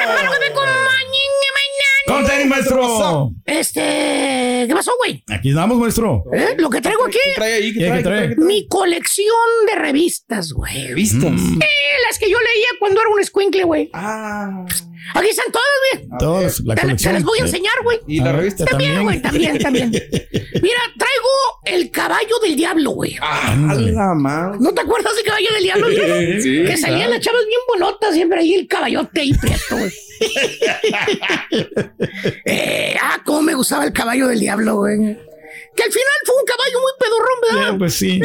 [0.03, 2.05] Hermano que me acompañen mañana.
[2.05, 3.31] ¿Cómo te maestro?
[3.45, 5.23] Este, ¿qué pasó, güey?
[5.29, 6.23] Aquí estamos, maestro.
[6.33, 6.55] ¿Eh?
[6.57, 7.17] Lo que traigo aquí.
[7.23, 7.73] ¿Qué trae ahí?
[7.73, 7.97] ¿Qué trae?
[7.97, 8.35] ¿Qué trae?
[8.37, 9.27] Mi colección
[9.67, 10.87] de revistas, güey.
[10.87, 11.31] ¿Revistas?
[11.31, 13.89] Eh, las que yo leía cuando era un escuincle, güey.
[13.93, 14.65] Ah.
[15.13, 16.09] Aquí están todas, güey.
[16.19, 17.99] Todas, la Te, las voy a enseñar, güey.
[18.07, 19.03] ¿Y la revista También, también?
[19.03, 19.91] güey, también, también.
[19.91, 21.29] Mira, traigo
[21.65, 23.15] el caballo del diablo, güey.
[23.21, 25.87] Ah, ¿No te acuerdas del caballo del diablo?
[25.87, 26.41] güey?
[26.41, 27.13] Sí, que salían claro.
[27.13, 29.91] las chavas bien bonotas, siempre ahí el caballote ahí prieto, güey.
[32.45, 34.97] Eh, ah, cómo me gustaba el caballo del diablo, güey.
[35.75, 37.71] Que al final fue un caballo muy pedorrón, ¿verdad?
[37.73, 38.19] Ya, pues sí.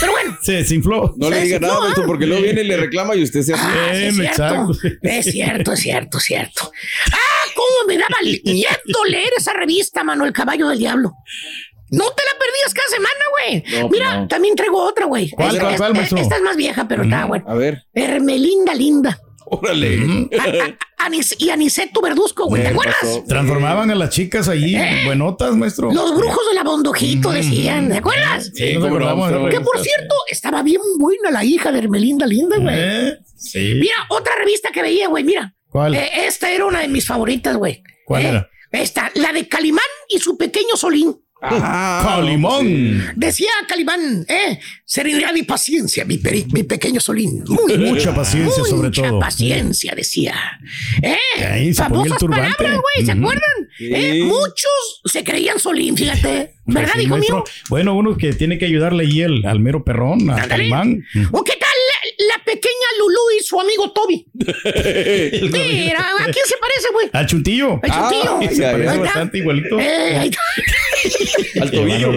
[0.00, 0.38] Pero bueno.
[0.42, 1.14] Se desinfló.
[1.16, 3.62] No le diga nada, maestro, porque luego viene y le reclama y usted se hace.
[3.66, 4.70] Ah, sí, es cierto.
[5.02, 6.72] Es cierto, es cierto, es cierto.
[7.12, 11.12] Ah, cómo me daba miedo leer esa revista, mano, El Caballo del Diablo.
[11.90, 13.24] No te la perdías cada semana,
[13.70, 13.82] güey.
[13.82, 14.28] No, Mira, no.
[14.28, 15.30] también traigo otra, güey.
[15.30, 16.20] ¿Cuál, Esta- cuál, cuál, esta-?
[16.20, 17.44] Esta es más vieja, pero está buena.
[17.46, 17.84] A ver.
[17.94, 19.18] Hermelinda Linda.
[19.46, 20.28] Órale.
[20.38, 20.64] A-
[21.02, 22.62] a- Anis- y Aniceto Verduzco, güey.
[22.62, 22.96] ¿Te acuerdas?
[23.28, 25.92] Transformaban a las chicas allí, buenotas, maestro.
[25.92, 28.50] Los brujos de la Bondojito decían, ¿te acuerdas?
[28.54, 32.74] Sí, nos acordamos Que por cierto, estaba bien buena la hija de Hermelinda Linda, güey.
[32.78, 33.18] ¿Eh?
[33.36, 33.74] Sí.
[33.78, 35.54] Mira, otra revista que veía, güey, mira.
[35.68, 35.94] ¿Cuál?
[35.94, 37.82] Eh, esta era una de mis favoritas, güey.
[38.06, 38.48] ¿Cuál Eh, era?
[38.70, 41.14] Esta, la de Calimán y su pequeño Solín.
[41.48, 43.02] Calimón.
[43.16, 47.44] Decía Calimán, eh, serenidad y paciencia, mi, peri- mi pequeño Solín.
[47.46, 49.20] Muy, Mucha paciencia, sobre mucha todo.
[49.20, 50.34] paciencia, decía.
[51.02, 52.54] Eh, Ahí se ponía el famosas turbante.
[52.56, 53.68] palabras, güey, ¿se acuerdan?
[53.78, 53.88] Sí.
[53.94, 56.54] Eh, muchos se creían Solín, fíjate.
[56.66, 57.44] ¿Verdad, hijo mío?
[57.68, 60.46] Bueno, uno que tiene que ayudarle ahí el, al mero perrón, a.
[60.48, 61.04] Calimán.
[61.32, 64.26] ¿O qué tal la, la pequeña Lulú y su amigo Toby?
[64.34, 67.10] Mira, ¿a quién se parece, güey?
[67.12, 67.80] Al chuntillo.
[67.82, 68.38] Al chuntillo.
[68.40, 69.80] Ah, se parece bastante igualito.
[69.80, 71.62] Eh, ahí está.
[71.62, 72.12] Al tobillo.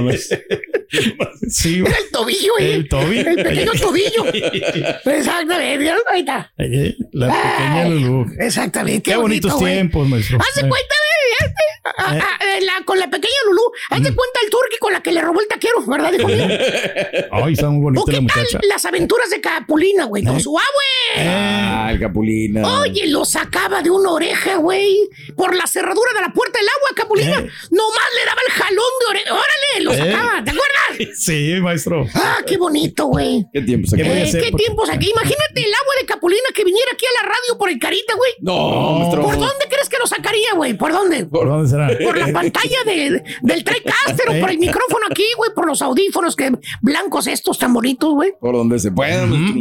[1.50, 2.74] Sí, Era el tobillo, eh.
[2.76, 3.20] El Toby.
[3.20, 4.26] El pequeño tobillo.
[5.06, 6.52] Exactamente, ahí está.
[6.58, 8.26] Eh, La pequeña Ay, Lulú.
[8.40, 9.02] Exactamente.
[9.12, 9.74] Qué, bonitos bonito, güey.
[9.74, 10.38] tiempos, maestro.
[10.40, 10.70] Haz de Eh.
[10.70, 11.52] cuenta, güey,
[11.98, 13.62] a- a- a- la- con la pequeña Lulú.
[13.90, 16.48] Haz de cuenta el turqui con la que le robó el taquero, ¿verdad, hijo mío?
[17.32, 18.60] Ay, está muy ¿O bonita qué la tal muchacha.
[18.68, 20.24] las aventuras de Capulina, güey?
[20.24, 21.27] Con su abue.
[21.30, 22.80] Ah, el Capulina.
[22.82, 24.98] Oye, lo sacaba de una oreja, güey.
[25.36, 27.36] Por la cerradura de la puerta del agua, Capulina.
[27.38, 29.34] Nomás le daba el jalón de oreja.
[29.34, 29.98] Órale, lo Eh.
[29.98, 30.44] sacaba.
[30.44, 30.74] ¿Te acuerdas?
[31.18, 32.06] Sí, maestro.
[32.16, 33.46] Ah, qué bonito, güey.
[33.54, 34.10] ¿Qué tiempos ¿Qué aquí?
[34.38, 34.42] Eh?
[34.42, 35.10] ¿Qué tiempos aquí?
[35.12, 38.32] Imagínate el agua de Capulina que viniera aquí a la radio por el Carita, güey.
[38.40, 39.22] No, maestro.
[39.24, 40.74] ¿Por dónde crees que lo sacaría, güey?
[40.76, 41.26] ¿Por dónde?
[41.26, 41.88] ¿Por dónde será?
[42.04, 46.36] Por la pantalla de- del TriCaster o por el micrófono aquí, güey, por los audífonos
[46.36, 48.34] que blancos estos tan bonitos, güey.
[48.40, 49.60] Por donde se pueda, maestro.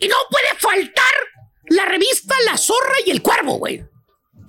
[0.00, 0.81] Y no puede faltar
[1.68, 3.84] la revista La Zorra y el Cuervo, güey.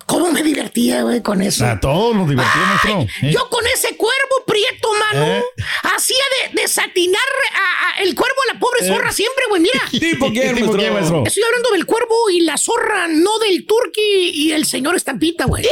[0.06, 1.64] ¿Cómo me divertía, güey, con eso?
[1.64, 3.06] A todos nos divertimos, maestro.
[3.26, 3.32] Eh.
[3.32, 5.42] Yo con ese cuervo prieto, mano, ¿Eh?
[5.94, 7.22] hacía de, de satinar
[7.54, 8.86] a- a el cuervo a la pobre ¿Eh?
[8.88, 9.80] zorra siempre, güey, mira.
[9.90, 11.22] ¿Tipo quién, ¿Tipo maestro?
[11.24, 15.64] Estoy hablando del cuervo y la zorra, no del turqui y el señor estampita, güey.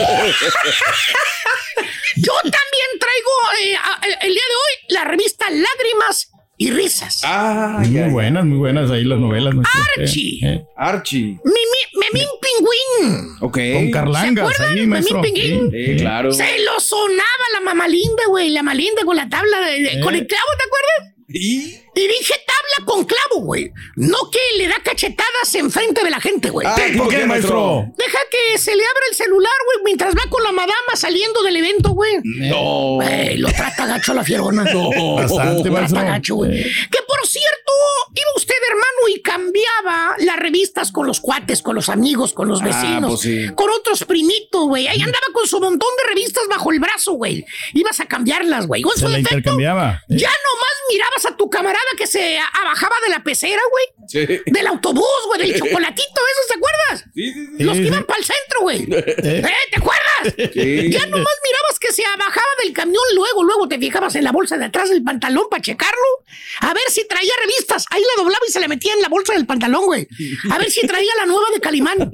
[2.16, 3.76] Yo también traigo eh,
[4.22, 6.30] el día de hoy la revista Lágrimas
[6.62, 7.22] y Risas.
[7.24, 8.12] Ah, Muy ya, ya.
[8.12, 9.54] buenas, muy buenas ahí las novelas.
[9.96, 10.38] Archie.
[10.42, 10.64] Eh, eh.
[10.76, 11.38] Archie.
[11.44, 13.28] Mimi- Memín Pingüín.
[13.40, 13.58] Ok.
[13.74, 14.78] Con Carlangas ¿Se acuerdan?
[14.78, 15.20] ahí, maestro.
[15.22, 15.70] Memín Pinguín.
[15.70, 16.32] Sí, claro.
[16.32, 18.50] Se lo sonaba la mamá linda, güey.
[18.50, 21.14] La mamá linda con la tabla de, de- con el clavo, ¿te acuerdas?
[21.28, 21.81] ¿Y?
[21.94, 23.70] Y dije tabla con clavo, güey.
[23.96, 26.66] No que le da cachetadas enfrente de la gente, güey.
[26.92, 27.84] ¿Tipo qué, maestro?
[27.96, 31.56] Deja que se le abra el celular, güey, mientras va con la madama saliendo del
[31.56, 32.14] evento, güey.
[32.24, 32.94] No.
[32.94, 34.64] Güey, lo trata gacho la fierona.
[34.64, 35.16] No.
[35.16, 35.98] Bastante, Lo maestro.
[35.98, 36.60] trata gacho, güey.
[36.60, 36.72] Eh.
[36.90, 37.72] Que por cierto,
[38.14, 42.62] iba usted, hermano, y cambiaba las revistas con los cuates, con los amigos, con los
[42.62, 43.46] Ah, vecinos, pues sí.
[43.54, 44.86] con otros primitos, güey.
[44.88, 47.44] Ahí andaba con su montón de revistas bajo el brazo, güey.
[47.74, 48.80] Ibas a cambiarlas, güey.
[48.82, 50.00] Con Se su la defecto, intercambiaba.
[50.08, 50.16] Eh.
[50.16, 54.08] ya nomás mirabas a tu camarada que se abajaba de la pecera, güey.
[54.08, 54.40] Sí.
[54.46, 57.04] Del autobús, güey, del chocolatito, ¿esos te acuerdas?
[57.14, 57.64] Sí, sí, sí.
[57.64, 58.82] Los que iban para el centro, güey.
[58.82, 59.42] ¿Eh?
[59.70, 60.52] ¿Te acuerdas?
[60.52, 60.90] Sí.
[60.90, 64.56] Ya nomás mirabas que se bajaba del camión, luego, luego te fijabas en la bolsa
[64.56, 66.24] de atrás del pantalón para checarlo,
[66.60, 67.86] a ver si traía revistas.
[67.90, 70.06] Ahí la doblaba y se la metía en la bolsa del pantalón, güey.
[70.50, 72.10] A ver si traía la nueva de Calimán.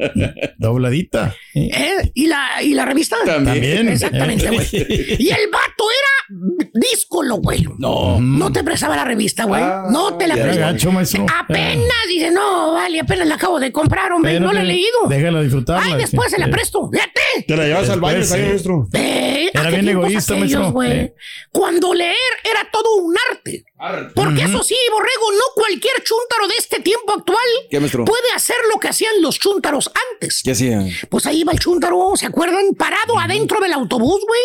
[0.59, 1.37] Dobladita.
[1.55, 2.11] Eh.
[2.15, 3.17] ¿Y, la, ¿Y la revista?
[3.25, 3.89] También.
[3.89, 4.67] Exactamente, güey.
[5.19, 6.69] Y el vato era
[7.29, 7.67] díscolo, güey.
[7.79, 8.21] No.
[8.21, 9.63] No te prestaba la revista, güey.
[9.63, 10.73] Ah, no te la prestaba.
[11.41, 15.07] Apenas dice, no, vale, apenas la acabo de comprar, hombre, no la he leído.
[15.09, 15.85] Déjala disfrutarla.
[15.85, 16.89] Ay, después se la presto.
[16.91, 17.21] Fíjate.
[17.47, 18.31] Te la llevas al baño, sí.
[18.33, 18.89] maestro.
[18.95, 20.73] Eh, Era ¿a qué bien egoísta, aquellos, maestro.
[20.73, 20.93] güey?
[20.93, 21.15] Eh.
[21.53, 23.65] Cuando leer era todo un arte.
[24.15, 28.89] Porque eso sí, Borrego, no cualquier chúntaro de este tiempo actual puede hacer lo que
[28.89, 30.43] hacían los chúntaros antes.
[30.45, 30.81] ¿Qué hacía?
[31.09, 32.75] Pues ahí va el chúntaro, ¿se acuerdan?
[32.77, 34.41] Parado adentro del autobús, güey.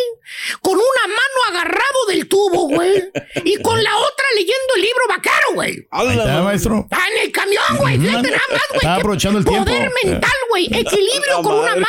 [0.61, 3.03] Con una mano agarrado del tubo, güey.
[3.45, 5.71] Y con la otra leyendo el libro bacaro, güey.
[6.19, 6.87] Está, maestro.
[6.91, 7.97] Ah, en el camión, güey.
[7.99, 8.79] Fíjate nada más, güey.
[8.81, 9.65] Qué aprovechando el tiempo.
[9.65, 10.65] Poder mental, güey.
[10.71, 11.87] Equilibrio con una mano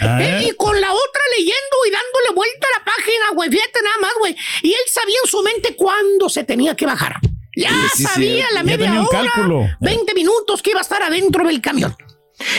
[0.00, 0.22] Ah.
[0.22, 3.50] eh, y con la otra leyendo y dándole vuelta a la página, güey.
[3.50, 4.36] Fíjate nada más, güey.
[4.62, 7.16] Y él sabía en su mente cuándo se tenía que bajar.
[7.56, 8.54] Ya Sí, sí, sabía sí.
[8.54, 9.66] la Ya media hora, cálculo.
[9.80, 11.94] 20 minutos que iba a estar adentro del camión.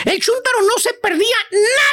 [0.05, 1.35] El chúntaro no se perdía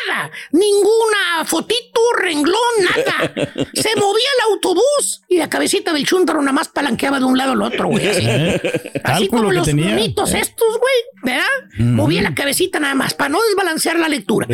[0.08, 3.32] nada, ninguna fotito, renglón, nada.
[3.74, 7.52] Se movía el autobús y la cabecita del chúntaro nada más palanqueaba de un lado
[7.52, 8.06] al otro, güey.
[8.08, 10.40] Así, Así Cálculo como los monitos Eh.
[10.40, 11.46] estos, güey, ¿verdad?
[11.78, 14.46] Movía la cabecita nada más para no desbalancear la lectura.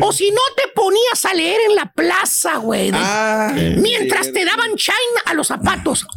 [0.00, 2.90] O si no te ponías a leer en la plaza, güey.
[2.90, 6.06] de- Ah, mientras te daban shine a los zapatos.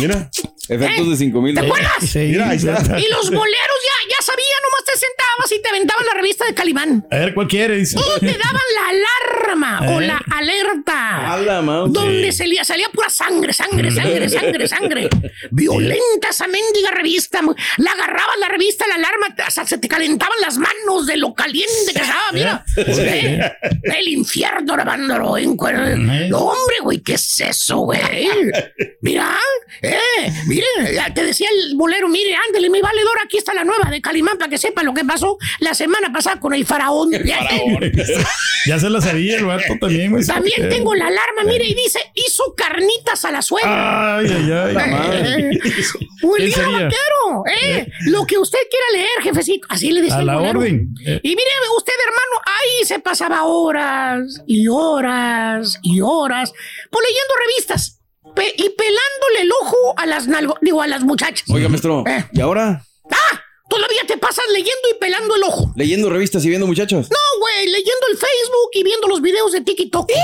[0.00, 0.30] Mira.
[0.66, 1.54] Efectos de 5 mil.
[1.54, 1.92] ¿Te acuerdas?
[2.00, 2.18] Sí.
[2.20, 2.72] Mira, ahí está.
[2.98, 6.54] Y los boleros ya, ya sabían, nomás te sentabas y te aventaban la revista de
[6.54, 7.06] Calimán.
[7.10, 7.76] A ver, ¿cuál quiere?
[7.76, 7.98] Dice.
[7.98, 11.34] Y te daban la alarma o la alerta.
[11.34, 11.92] A la mouse.
[11.92, 15.08] Donde salía, salía pura sangre, sangre, sangre, sangre, sangre.
[15.50, 17.40] Violenta esa mendiga revista.
[17.76, 21.92] La agarrabas la revista, la alarma, hasta se te calentaban las manos de lo caliente
[21.94, 22.64] que estaba, mira.
[22.76, 28.00] Eh, El infierno grabándolo en cuer- No, hombre, güey, ¿qué es eso, güey?
[29.02, 29.36] Mira,
[29.82, 33.90] eh, mire, ya te decía el bolero, mire, ándale, mi valedor, aquí está la nueva
[33.90, 37.10] de Calimán para que sepa lo que pasó la semana pasada con el faraón.
[38.66, 40.24] Ya se la sabía el vato también, güey.
[40.24, 44.16] También tengo la alarma, mire, y dice, hizo carnitas a la suegra.
[44.16, 44.74] Ay, ay, ay.
[44.74, 45.50] La madre.
[46.22, 47.86] Vaquero, eh.
[48.06, 49.66] Lo que usted quiera leer, jefecito.
[49.70, 50.60] Así le decía A el la bolero.
[50.60, 50.94] orden.
[51.04, 51.20] Eh.
[51.22, 56.52] Y mire, usted, hermano, ahí se pasaba horas y horas y horas,
[56.90, 58.00] pues leyendo revistas
[58.34, 61.48] pe- y pelándole el ojo a las nalgo- digo, a las muchachas.
[61.50, 62.04] Oiga, maestro.
[62.06, 62.24] Eh.
[62.32, 62.84] ¿Y ahora?
[63.10, 63.40] ¡Ah!
[63.74, 65.72] Todavía te pasas leyendo y pelando el ojo.
[65.74, 67.08] Leyendo revistas y viendo muchachos.
[67.10, 70.08] No, güey, leyendo el Facebook y viendo los videos de TikTok.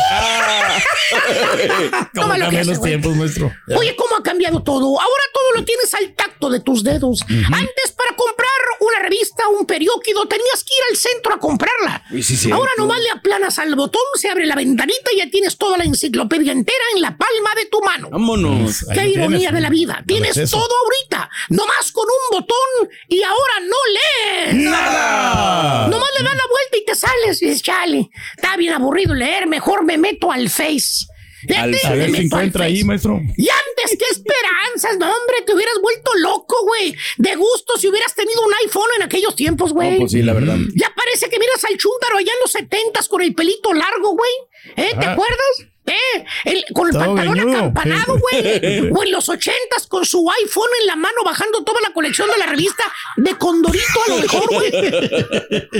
[2.14, 3.52] ¿Cómo lo que cambian los tiempos, maestro?
[3.76, 4.86] Oye, ¿cómo ha cambiado todo?
[5.00, 7.20] Ahora todo lo tienes al tacto de tus dedos.
[7.28, 8.48] Antes, para comprar
[8.80, 12.04] una revista, un periódico, tenías que ir al centro a comprarla.
[12.12, 12.56] Uy, sí, cierto.
[12.56, 15.84] Ahora nomás le aplanas al botón, se abre la ventanita y ya tienes toda la
[15.84, 18.08] enciclopedia entera en la palma de tu mano.
[18.10, 18.84] Vámonos.
[18.92, 19.54] Qué Ahí ironía tienes.
[19.54, 20.04] de la vida.
[20.06, 24.54] Tienes todo ahorita, nomás con un botón y ahora no lees.
[24.54, 25.88] ¡Nada!
[25.88, 29.46] Nomás le das la vuelta y te sales y dices, chale, está bien aburrido leer,
[29.46, 31.06] mejor me meto al Face.
[31.48, 33.18] Al A ver si encuentra ahí, maestro.
[33.36, 36.94] Y antes, qué esperanzas, no, hombre, te hubieras vuelto loco, güey.
[37.16, 39.92] De gusto si hubieras tenido un iPhone en aquellos tiempos, güey.
[39.92, 40.56] No, pues sí, la verdad.
[40.74, 44.32] Ya parece que miras al chúntaro allá en los setentas con el pelito largo, güey.
[44.76, 44.94] ¿Eh?
[44.98, 45.69] ¿Te acuerdas?
[45.86, 46.24] ¿Eh?
[46.44, 48.90] El- con el Todo pantalón acampanado, güey.
[48.92, 52.38] O en los ochentas con su iPhone en la mano bajando toda la colección de
[52.38, 52.84] la revista
[53.16, 54.70] de Condorito a lo mejor, güey.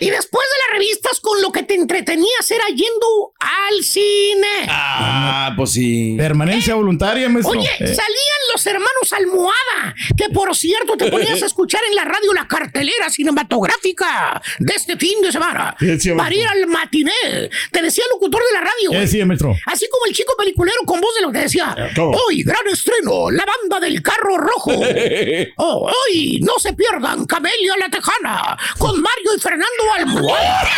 [0.00, 4.66] Y después de las revistas con lo que te entretenías era yendo al cine.
[4.68, 6.14] Ah, pues sí.
[6.16, 7.58] Permanencia voluntaria, maestro.
[7.58, 12.04] Oye, Eh, salían los hermanos Almohada, que por cierto te ponías a escuchar en la
[12.04, 15.74] radio la cartelera cinematográfica de este fin de semana.
[15.78, 17.12] ¿Qué decía, para ir al matiné.
[17.70, 18.90] Te decía el locutor de la radio.
[18.90, 19.06] ¿Qué güey.
[19.16, 19.54] Decía, maestro?
[19.66, 21.74] Así como el chico peliculero con voz de lo que decía.
[21.94, 22.16] ¿cómo?
[22.26, 24.72] Hoy, gran estreno, la banda del carro rojo.
[25.58, 30.68] Oh, hoy, no se pierdan Camelia la Tejana con Mario y Fernando Almohada.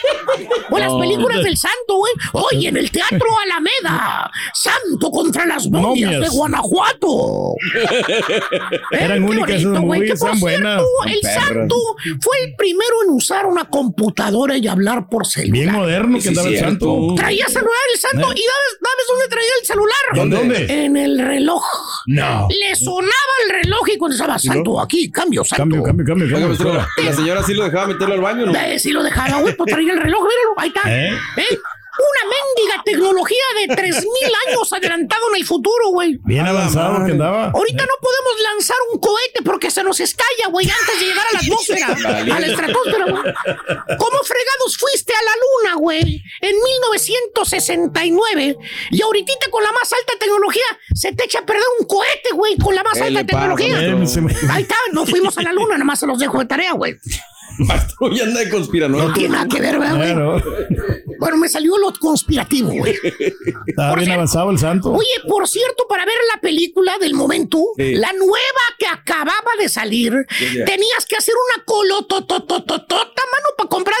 [0.70, 2.12] o las películas del santo, güey.
[2.32, 4.30] Hoy en el Teatro Alameda.
[4.52, 7.54] Santo contra las momias, de Guanajuato.
[8.90, 10.82] Eran únicas esas bonito, güey, que por buenas.
[10.82, 11.44] cierto, El Perras.
[11.44, 11.76] santo
[12.20, 15.52] fue el primero en usar una computadora y hablar por celular.
[15.52, 17.14] Bien moderno que Sí, andaba el santo.
[17.16, 18.34] Traía celular el santo ¿Eh?
[18.36, 19.96] y ¿sabes, sabes dónde traía el celular?
[20.14, 20.36] ¿Dónde?
[20.36, 20.84] ¿Dónde?
[20.84, 21.64] En el reloj.
[22.06, 22.48] No.
[22.50, 25.62] Le sonaba el reloj y cuando estaba santo aquí, cambio, santo.
[25.62, 26.48] Cambio, cambio, cambio, cambio.
[26.48, 26.88] maestro, fuera.
[26.98, 28.52] ¿y la señora sí lo dejaba meterlo al baño, ¿no?
[28.52, 30.82] Ve, si lo dejaba, güey, pues traía el reloj, míralo, ahí está.
[30.86, 31.18] ¿Eh?
[31.38, 31.58] ¿Eh?
[31.98, 34.06] Una mendiga tecnología de 3000
[34.46, 36.18] años adelantado en el futuro, güey.
[36.24, 37.50] Bien avanzado que andaba.
[37.54, 41.32] Ahorita no podemos lanzar un cohete porque se nos estalla, güey, antes de llegar a
[41.32, 41.86] la atmósfera,
[42.36, 43.22] a la estratosfera, güey.
[43.98, 46.22] ¿Cómo fregados fuiste a la luna, güey?
[46.40, 48.56] En 1969.
[48.90, 52.56] Y ahorita con la más alta tecnología se te echa a perder un cohete, güey,
[52.56, 53.76] con la más ¿Qué alta tecnología.
[54.50, 56.96] Ahí está, no fuimos a la luna, nada más se los dejo de tarea, güey.
[57.66, 59.08] Maestro, ya anda de conspiranoico.
[59.08, 60.12] No tiene nada que ver, ¿verdad, güey?
[60.12, 60.42] Claro.
[61.18, 62.94] Bueno, me salió lo conspirativo, güey.
[63.66, 64.92] Estaba bien avanzado el santo.
[64.92, 67.94] Oye, por cierto, para ver la película del momento, Sí.
[67.94, 73.96] la nueva que acababa de salir, tenías que hacer una colototototota, mano, para comprar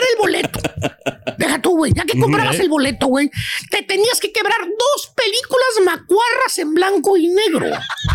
[1.76, 1.92] güey.
[1.94, 3.30] Ya que comprabas el boleto, güey,
[3.70, 7.66] te tenías que quebrar dos películas macuarras en blanco y negro.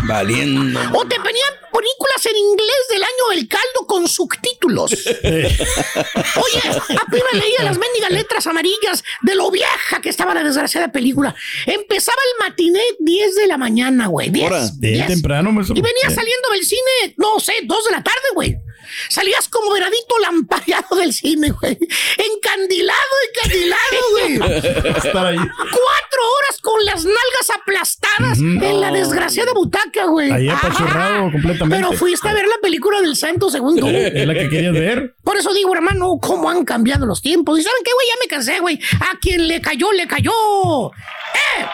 [0.06, 0.80] Valiendo.
[0.94, 4.92] O te venían películas en inglés del año del caldo con subtítulos.
[5.42, 6.60] Oye,
[7.00, 11.34] apenas leía las mendigas letras amarillas de lo vieja que estaba la desgraciada película.
[11.66, 14.30] Empezaba el matiné 10 de la mañana, güey.
[14.30, 15.06] 10, Ahora, bien 10.
[15.06, 18.56] temprano, me Y venía saliendo del cine, no sé, 2 de la tarde, güey.
[19.08, 21.78] Salías como veradito lampareado del cine, güey.
[22.16, 22.98] Encandilado,
[23.34, 23.80] encandilado,
[24.12, 24.96] güey.
[24.96, 25.36] Estar ahí.
[25.36, 30.30] Cuatro horas con las nalgas aplastadas en la desgraciada butaca, güey.
[30.30, 31.84] Ahí apachurrado completamente.
[31.84, 33.88] Pero fuiste a ver la película del Santo Segundo.
[33.88, 35.14] Es la que querías ver.
[35.22, 37.58] Por eso digo, hermano, cómo han cambiado los tiempos.
[37.58, 38.06] ¿Y saben qué, güey?
[38.08, 38.80] Ya me cansé, güey.
[39.00, 40.32] A quien le cayó, le cayó.
[41.34, 41.66] ¡Eh!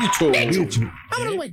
[0.00, 0.80] Dicho.
[1.10, 1.52] Vámonos, güey.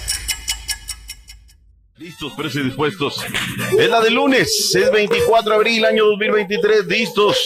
[2.01, 3.23] Listos, precios dispuestos.
[3.77, 6.87] Es la de lunes, es 24 de abril, año 2023.
[6.87, 7.37] Listos.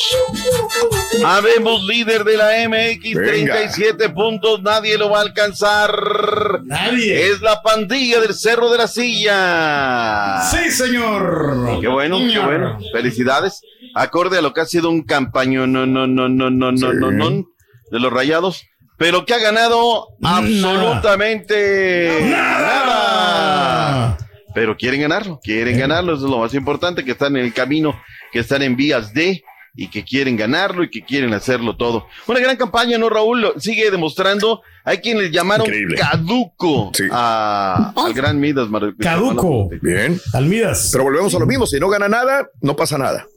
[1.25, 3.53] Habemos líder de la MX, Venga.
[3.55, 4.61] 37 puntos.
[4.61, 6.61] Nadie lo va a alcanzar.
[6.63, 7.27] Nadie.
[7.31, 10.41] Es la pandilla del Cerro de la Silla.
[10.49, 11.81] Sí, señor.
[11.81, 12.77] Qué bueno, qué bueno.
[12.93, 13.59] Felicidades.
[13.93, 17.11] Acorde a lo que ha sido un campaño, no, no, no, no, no, no, no,
[17.11, 17.45] no,
[17.91, 18.63] de los rayados,
[18.97, 22.85] pero que ha ganado absolutamente nada.
[22.85, 23.04] nada.
[24.55, 27.93] Pero quieren ganarlo, quieren ganarlo, eso es lo más importante, que están en el camino,
[28.31, 29.43] que están en vías de
[29.75, 32.07] y que quieren ganarlo y que quieren hacerlo todo.
[32.27, 33.41] Una gran campaña, ¿no, Raúl?
[33.41, 35.97] Lo- Sigue demostrando, hay quienes llamaron Increíble.
[35.97, 38.69] caduco a- al gran Midas.
[38.69, 39.69] Mar- Caduco.
[39.81, 40.17] Bien.
[40.33, 40.89] Almidas.
[40.93, 41.67] Pero volvemos a lo mismo.
[41.67, 43.27] Si no gana nada, no pasa nada.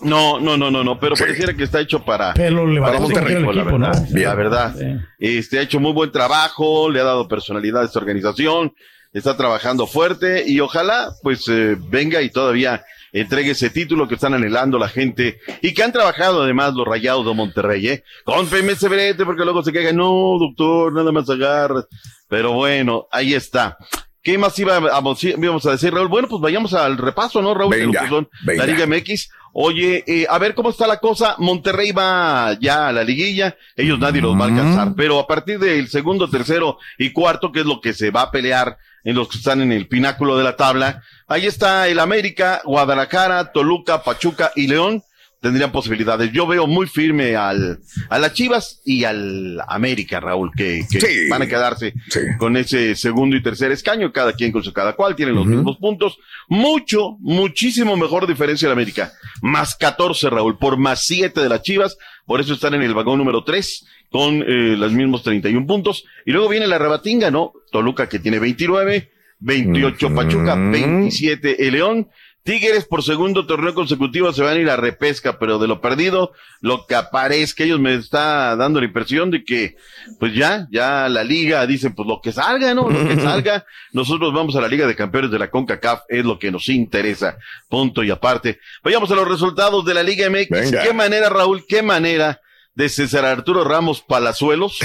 [0.00, 3.36] No, no, no, no, no, pero pareciera que está hecho para, Pero le para Monterrey,
[3.36, 4.06] el la equipo, verdad.
[4.10, 4.18] ¿no?
[4.20, 4.74] La verdad.
[5.18, 8.74] Este ha hecho muy buen trabajo, le ha dado personalidad a esta organización,
[9.12, 14.34] está trabajando fuerte y ojalá pues eh, venga y todavía entregue ese título que están
[14.34, 18.04] anhelando la gente y que han trabajado además los rayados de Monterrey, ¿eh?
[18.24, 21.84] Cómpeme ese brete porque luego se quejan, no, doctor, nada más agarra.
[22.28, 23.76] Pero bueno, ahí está.
[24.22, 26.08] ¿Qué más iba a, íbamos a decir, Raúl?
[26.08, 27.74] Bueno, pues vayamos al repaso, ¿no, Raúl?
[27.74, 28.08] Venga,
[28.44, 28.64] venga.
[28.64, 29.30] La Liga MX.
[29.52, 31.34] Oye, eh, a ver cómo está la cosa.
[31.38, 33.56] Monterrey va ya a la liguilla.
[33.76, 34.94] Ellos nadie los va a alcanzar.
[34.96, 38.30] Pero a partir del segundo, tercero y cuarto, que es lo que se va a
[38.30, 42.60] pelear en los que están en el pináculo de la tabla, ahí está el América,
[42.64, 45.02] Guadalajara, Toluca, Pachuca y León.
[45.40, 46.30] Tendrían posibilidades.
[46.32, 47.80] Yo veo muy firme al,
[48.10, 51.28] a las Chivas y al América, Raúl, que, que Sí.
[51.28, 51.94] van a quedarse
[52.38, 55.78] con ese segundo y tercer escaño, cada quien con su cada cual, tienen los mismos
[55.78, 56.16] puntos.
[56.46, 59.10] Mucho, muchísimo mejor diferencia de América.
[59.40, 61.96] Más 14, Raúl, por más 7 de las Chivas.
[62.24, 66.04] Por eso están en el vagón número 3 con eh, los mismos 31 puntos.
[66.24, 67.52] Y luego viene la rebatinga, ¿no?
[67.72, 69.10] Toluca que tiene 29,
[69.40, 72.08] 28 Pachuca, 27 el León.
[72.44, 76.32] Tigres por segundo torneo consecutivo se van a ir a repesca, pero de lo perdido,
[76.60, 79.76] lo que aparezca, ellos me está dando la impresión de que,
[80.18, 82.90] pues ya, ya la liga dicen, pues lo que salga, ¿no?
[82.90, 86.36] Lo que salga, nosotros vamos a la Liga de Campeones de la CONCACAF, es lo
[86.40, 87.38] que nos interesa,
[87.68, 88.58] punto y aparte.
[88.82, 90.50] Vayamos a los resultados de la Liga MX.
[90.50, 90.82] Venga.
[90.82, 91.64] ¿Qué manera, Raúl?
[91.68, 92.40] ¿Qué manera?
[92.74, 94.78] De César Arturo Ramos Palazuelos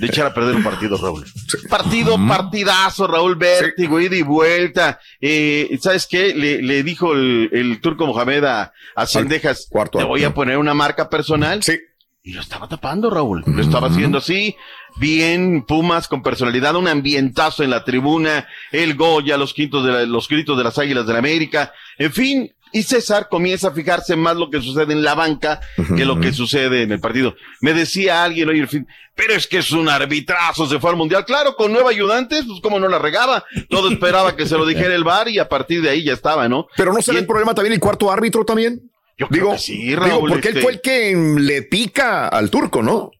[0.00, 1.24] de echar a perder un partido, Raúl.
[1.68, 4.98] Partido, partidazo, Raúl Vértigo, ida y vuelta.
[5.20, 6.34] Eh, ¿Sabes qué?
[6.34, 10.74] Le, le dijo el, el turco Mohamed a, a Cendejas, te voy a poner una
[10.74, 11.62] marca personal.
[11.62, 11.78] Sí.
[12.22, 13.42] Y lo estaba tapando, Raúl.
[13.46, 14.54] Lo estaba haciendo así.
[14.96, 20.02] Bien, Pumas con personalidad, un ambientazo en la tribuna, el Goya, los quintos de la-
[20.04, 21.72] los gritos de las Águilas del la América.
[21.96, 25.60] En fin, y César comienza a fijarse más lo que sucede en la banca
[25.96, 27.34] que lo que sucede en el partido.
[27.60, 31.24] Me decía alguien fin, pero es que es un arbitrazo, se fue al mundial.
[31.24, 33.44] Claro, con nueve ayudantes, pues como no la regaba.
[33.68, 36.48] Todo esperaba que se lo dijera el bar y a partir de ahí ya estaba,
[36.48, 36.66] ¿no?
[36.76, 38.90] Pero no será el problema también el cuarto árbitro también.
[39.18, 42.28] Yo creo digo, que sí, digo, Raúl, porque él este- fue el que le pica
[42.28, 43.10] al turco, ¿no?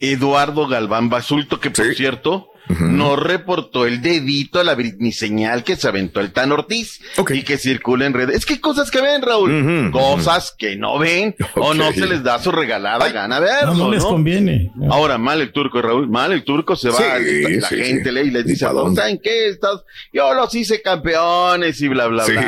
[0.00, 2.48] Eduardo Galván Basulto, que por cierto,
[2.80, 7.00] no reportó el dedito a la Britney señal que se aventó el Tan Ortiz
[7.30, 8.36] y que circula en redes.
[8.36, 12.22] Es que hay cosas que ven, Raúl, cosas que no ven o no se les
[12.22, 14.70] da su regalada gana verlo, No, no les conviene.
[14.90, 18.14] Ahora, mal el turco, Raúl, mal el turco se va, Sí, la sí, gente sí.
[18.14, 18.66] lee y les ¿Y dice?
[18.66, 19.48] ¿saben qué?
[19.48, 22.32] Estás, yo los hice campeones y bla, bla, Sí.
[22.32, 22.44] bla.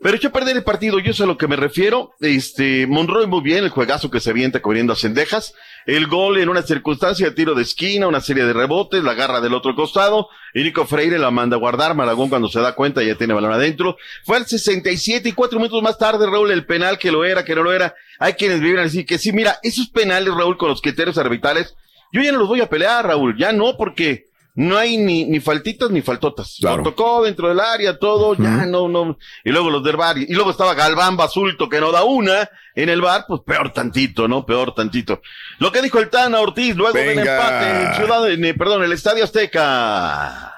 [0.00, 2.12] Pero echó a perder el partido, yo sé a lo que me refiero.
[2.20, 5.54] Este, Monroy muy bien, el juegazo que se avienta cubriendo a Cendejas.
[5.86, 9.54] El gol en una circunstancia, tiro de esquina, una serie de rebotes, la garra del
[9.54, 10.28] otro costado.
[10.54, 11.96] Y Freire la manda a guardar.
[11.96, 13.96] Malagón cuando se da cuenta ya tiene balón adentro.
[14.24, 17.56] Fue al 67 y cuatro minutos más tarde, Raúl, el penal que lo era, que
[17.56, 17.94] no lo era.
[18.20, 21.74] Hay quienes viven a decir que sí, mira, esos penales, Raúl, con los criterios arbitrales,
[22.12, 23.36] yo ya no los voy a pelear, Raúl.
[23.36, 24.27] Ya no, porque
[24.60, 26.56] no hay ni, ni faltitas ni faltotas.
[26.60, 29.16] Lo tocó dentro del área, todo, ya no, no.
[29.44, 32.88] Y luego los del bar, y luego estaba Galván Basulto que no da una en
[32.88, 34.44] el bar, pues peor tantito, ¿no?
[34.44, 35.20] Peor tantito.
[35.60, 38.90] Lo que dijo el Tana Ortiz luego del empate en Ciudad, en, eh, perdón, el
[38.92, 40.54] Estadio Azteca.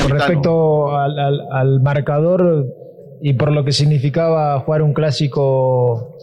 [0.00, 2.66] Con respecto al, al- al marcador
[3.22, 6.16] y por lo que significaba jugar un clásico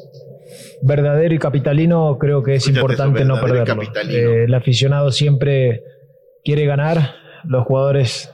[0.82, 3.82] verdadero y capitalino, creo que es Escúchate importante eso, no perderlo.
[4.10, 5.84] Eh, el aficionado siempre
[6.44, 8.34] quiere ganar, los jugadores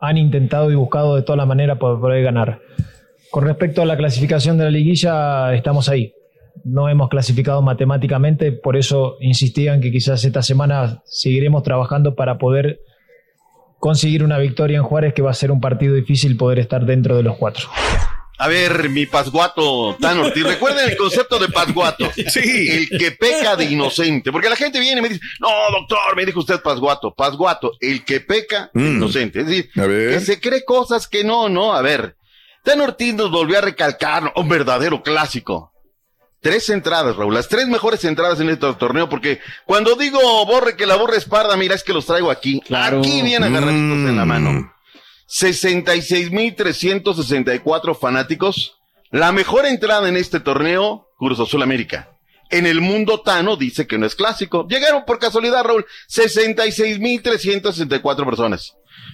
[0.00, 2.60] han intentado y buscado de toda la manera por poder ganar.
[3.30, 6.12] Con respecto a la clasificación de la liguilla, estamos ahí.
[6.64, 12.38] No hemos clasificado matemáticamente, por eso insistía en que quizás esta semana seguiremos trabajando para
[12.38, 12.80] poder
[13.78, 17.16] conseguir una victoria en Juárez, que va a ser un partido difícil poder estar dentro
[17.16, 17.68] de los cuatro.
[18.38, 22.10] A ver, mi pasguato Tan Ortiz, recuerden el concepto de pasguato.
[22.28, 22.68] Sí.
[22.70, 24.30] El que peca de inocente.
[24.30, 27.14] Porque la gente viene y me dice, no, doctor, me dijo usted pasguato.
[27.14, 28.96] Pasguato, el que peca de Mm.
[28.98, 29.40] inocente.
[29.40, 30.10] Es decir, A ver.
[30.18, 31.72] que se cree cosas que no, no.
[31.74, 32.16] A ver,
[32.62, 35.72] Tan Ortiz nos volvió a recalcar un verdadero clásico.
[36.40, 40.86] Tres entradas, Raúl, las tres mejores entradas en este torneo, porque cuando digo borre que
[40.86, 42.62] la borre es parda, mira, es que los traigo aquí.
[42.70, 44.72] Aquí bien agarraditos en la mano.
[45.38, 48.78] 66.364 fanáticos.
[49.10, 52.08] La mejor entrada en este torneo, Cruz Azul América.
[52.48, 54.66] En el mundo Tano dice que no es clásico.
[54.68, 58.72] Llegaron por casualidad, Raúl, 66.364 personas.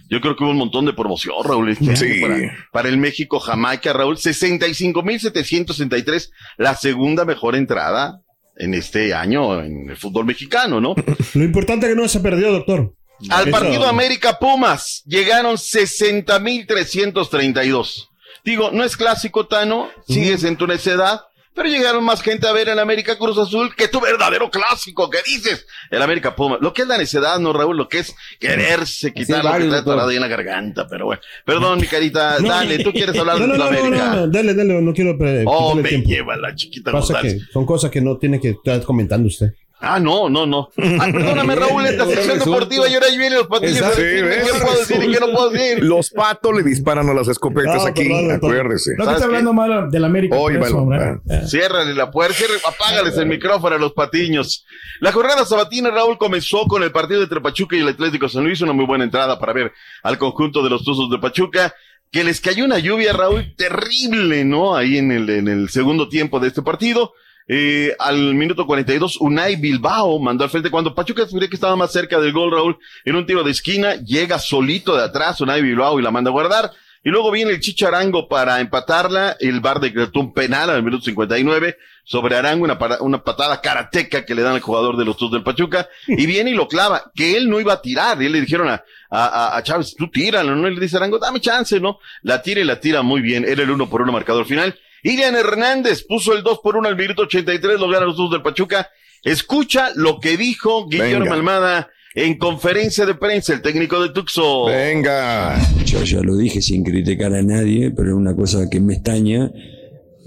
[0.08, 1.70] Yo creo que hubo un montón de promoción, Raúl.
[1.70, 2.20] este Sí.
[2.20, 2.36] Para,
[2.70, 4.16] para el México Jamaica, Raúl.
[4.16, 8.20] 65.763, la segunda mejor entrada
[8.56, 10.94] en este año en el fútbol mexicano, ¿no?
[11.34, 12.94] Lo importante es que no se perdió, doctor.
[13.30, 18.08] Al partido América Pumas llegaron 60.332.
[18.44, 21.20] Digo, no es clásico, Tano, sigues en tu necedad,
[21.54, 25.18] pero llegaron más gente a ver el América Cruz Azul que tu verdadero clásico, ¿qué
[25.24, 25.66] dices?
[25.90, 26.58] El América Pumas.
[26.60, 27.76] Lo que es la necedad, ¿no, Raúl?
[27.76, 29.58] Lo que es quererse quitar lo que
[30.00, 31.22] ahí en la garganta, pero bueno.
[31.44, 34.08] Perdón, mi carita, dale, tú quieres hablar no, de no, tu no, no, América.
[34.16, 36.08] no, dale, dale, no quiero pre- Oh, me tiempo.
[36.08, 39.52] lleva la chiquita Pasa que son cosas que no tiene que estar comentando usted.
[39.84, 40.68] Ah, no, no, no.
[41.00, 43.96] Ah, perdóname, Raúl, esta sección deportiva y ahora ahí vienen los patillos Exacto.
[43.96, 45.78] Sí, qué puedo decir y qué no puedo decir.
[45.84, 48.92] Los patos le disparan a las escopetas No, aquí, perdón, acuérdese.
[48.96, 50.36] No que está hablando mal del América.
[50.36, 51.20] por Oye, eso, balón, hombre.
[51.30, 51.46] ah.
[51.48, 54.64] Ciérrale la puerta, cierre, apágales el micrófono a los patiños.
[55.00, 58.60] La jornada sabatina, Raúl, comenzó con el partido entre Pachuca y el Atlético San Luis,
[58.60, 59.72] una muy buena entrada para ver
[60.04, 61.74] al conjunto de los Tuzos de Pachuca,
[62.12, 64.76] que les cayó una lluvia, Raúl, terrible, ¿no?
[64.76, 67.14] Ahí en el, en el segundo tiempo de este partido.
[67.48, 71.92] Eh, al minuto 42, Unai Bilbao mandó al frente cuando Pachuca creía que estaba más
[71.92, 75.98] cerca del gol, Raúl, en un tiro de esquina, llega solito de atrás Unai Bilbao
[75.98, 76.70] y la manda a guardar.
[77.04, 79.36] Y luego viene el Chicharango para empatarla.
[79.40, 84.24] El Bar decretó un penal al minuto 59 sobre Arango, una, para- una patada karateca
[84.24, 85.88] que le dan al jugador de los Tuzos del Pachuca.
[86.06, 88.22] Y viene y lo clava, que él no iba a tirar.
[88.22, 90.68] Y le dijeron a, a, a- a Chávez, tú tíralo, ¿no?
[90.68, 91.98] Y le dice Arango, dame chance, ¿no?
[92.22, 93.44] La tira y la tira muy bien.
[93.48, 94.78] Era el uno por uno marcador final.
[95.02, 98.42] Irian Hernández puso el 2 por 1 al minuto 83, lo ganan los Tuzos del
[98.42, 98.88] Pachuca.
[99.24, 101.34] Escucha lo que dijo Guillermo Venga.
[101.34, 104.66] Almada en conferencia de prensa, el técnico de Tuxo.
[104.66, 105.58] Venga.
[105.84, 109.50] Yo ya lo dije sin criticar a nadie, pero es una cosa que me extraña.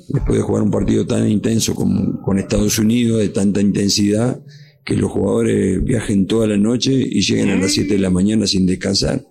[0.08, 4.40] Después de jugar un partido tan intenso con, con Estados Unidos, de tanta intensidad,
[4.84, 8.46] que los jugadores viajen toda la noche y lleguen a las 7 de la mañana
[8.46, 9.24] sin descansar.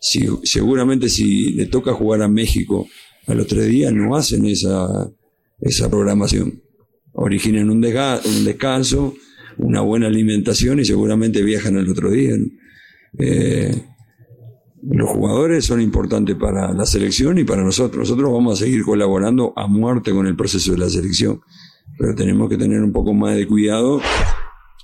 [0.00, 2.86] Si, seguramente si le toca jugar a México
[3.28, 5.10] a los tres días, no hacen esa,
[5.60, 6.62] esa programación.
[7.12, 9.14] Originan un, descanso,
[9.58, 12.34] una buena alimentación y seguramente viajan al otro día.
[13.18, 13.82] Eh,
[14.82, 18.08] los jugadores son importantes para la selección y para nosotros.
[18.08, 21.40] Nosotros vamos a seguir colaborando a muerte con el proceso de la selección,
[21.98, 24.00] pero tenemos que tener un poco más de cuidado.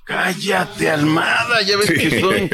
[0.04, 2.50] Cállate, Almada, ya ves que son.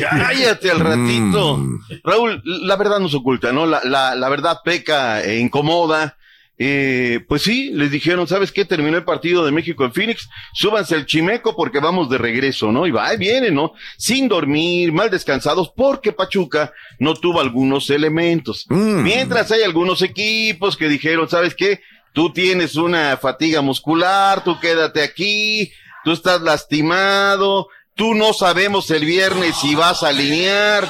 [0.00, 1.62] Cállate al ratito.
[2.02, 3.66] Raúl, la verdad nos oculta, ¿no?
[3.66, 6.16] La, la, la verdad peca e incomoda.
[6.60, 8.64] Eh, pues sí, les dijeron, ¿sabes qué?
[8.64, 12.84] Terminó el partido de México en Phoenix, súbanse al chimeco porque vamos de regreso, ¿no?
[12.84, 13.74] Y va, y viene, ¿no?
[13.96, 18.66] Sin dormir, mal descansados, porque Pachuca no tuvo algunos elementos.
[18.70, 21.80] Mientras hay algunos equipos que dijeron, ¿sabes qué?
[22.12, 25.70] Tú tienes una fatiga muscular, tú quédate aquí,
[26.04, 30.88] tú estás lastimado, tú no sabemos el viernes si vas a alinear.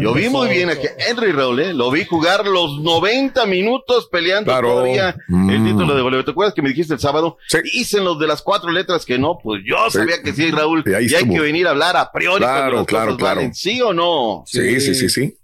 [0.00, 0.74] Yo vi muy bien a
[1.08, 1.74] Henry Raúl, ¿eh?
[1.74, 4.68] lo vi jugar los 90 minutos peleando Claro.
[4.68, 5.50] todavía Mm.
[5.50, 6.24] el título de goleo.
[6.24, 7.38] ¿Te acuerdas que me dijiste el sábado?
[7.64, 9.98] Dicen los de las cuatro letras que no, pues yo Sí.
[9.98, 10.84] sabía que sí, Raúl.
[10.86, 13.36] Y ahí y hay que venir a hablar a priori Claro, las claro, claro.
[13.36, 14.44] valen, ¿sí o no?
[14.46, 15.34] Sí, sí, sí, sí.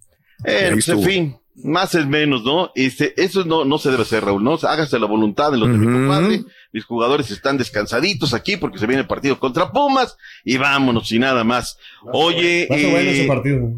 [0.44, 2.70] Eh, pues, en fin, Más es menos, ¿no?
[2.76, 4.52] Este, eso no, no se debe hacer, Raúl, ¿no?
[4.52, 6.42] O sea, hágase la voluntad de los de mi compadre.
[6.72, 11.18] Mis jugadores están descansaditos aquí porque se viene el partido contra Pumas y vámonos y
[11.18, 11.78] nada más.
[12.12, 13.72] Oye, ser bueno ese eh, partido.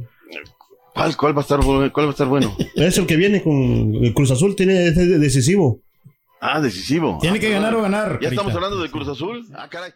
[0.94, 1.92] ¿cuál, cuál va a estar bueno?
[1.92, 2.56] ¿Cuál va a estar bueno?
[2.74, 5.80] Es el que viene con el Cruz Azul, tiene es decisivo.
[6.42, 7.18] Ah, decisivo.
[7.20, 8.12] Tiene que ganar o ganar.
[8.12, 8.28] ¿Ya Carita.
[8.30, 9.46] estamos hablando de Cruz Azul?
[9.54, 9.92] Ah, caray.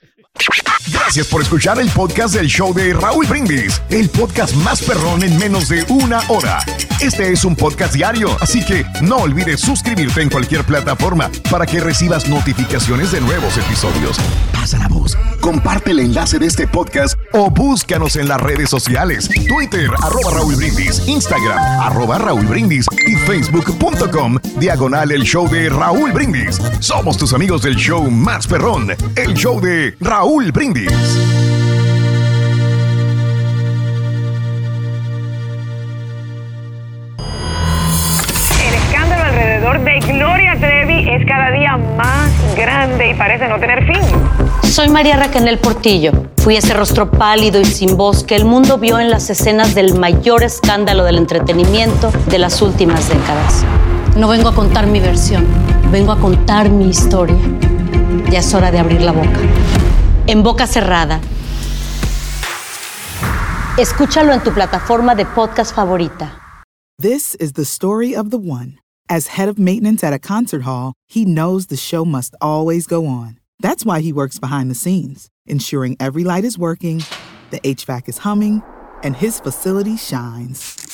[0.92, 5.38] Gracias por escuchar el podcast del show de Raúl Brindis, el podcast más perrón en
[5.38, 6.58] menos de una hora.
[7.00, 11.80] Este es un podcast diario, así que no olvides suscribirte en cualquier plataforma para que
[11.80, 14.18] recibas notificaciones de nuevos episodios.
[14.52, 19.28] Pasa la voz, comparte el enlace de este podcast o búscanos en las redes sociales,
[19.48, 26.12] Twitter, arroba Raúl Brindis, Instagram, arroba Raúl Brindis y facebook.com, diagonal el show de Raúl
[26.34, 26.60] Brindis.
[26.80, 30.90] Somos tus amigos del show más perrón, el show de Raúl Brindis.
[38.66, 43.86] El escándalo alrededor de Gloria Trevi es cada día más grande y parece no tener
[43.86, 44.02] fin.
[44.64, 46.10] Soy María Raquel Portillo.
[46.38, 49.94] Fui ese rostro pálido y sin voz que el mundo vio en las escenas del
[49.94, 53.64] mayor escándalo del entretenimiento de las últimas décadas.
[54.16, 55.46] No vengo a contar mi versión,
[55.94, 57.38] vengo a contar mi historia.
[58.28, 59.38] Ya es hora de abrir la boca.
[60.26, 61.20] En boca cerrada.
[63.78, 66.32] Escúchalo en tu plataforma de podcast favorita.
[67.00, 68.80] This is the story of the one.
[69.08, 73.06] As head of maintenance at a concert hall, he knows the show must always go
[73.06, 73.38] on.
[73.60, 77.04] That's why he works behind the scenes, ensuring every light is working,
[77.50, 78.64] the HVAC is humming,
[79.04, 80.93] and his facility shines.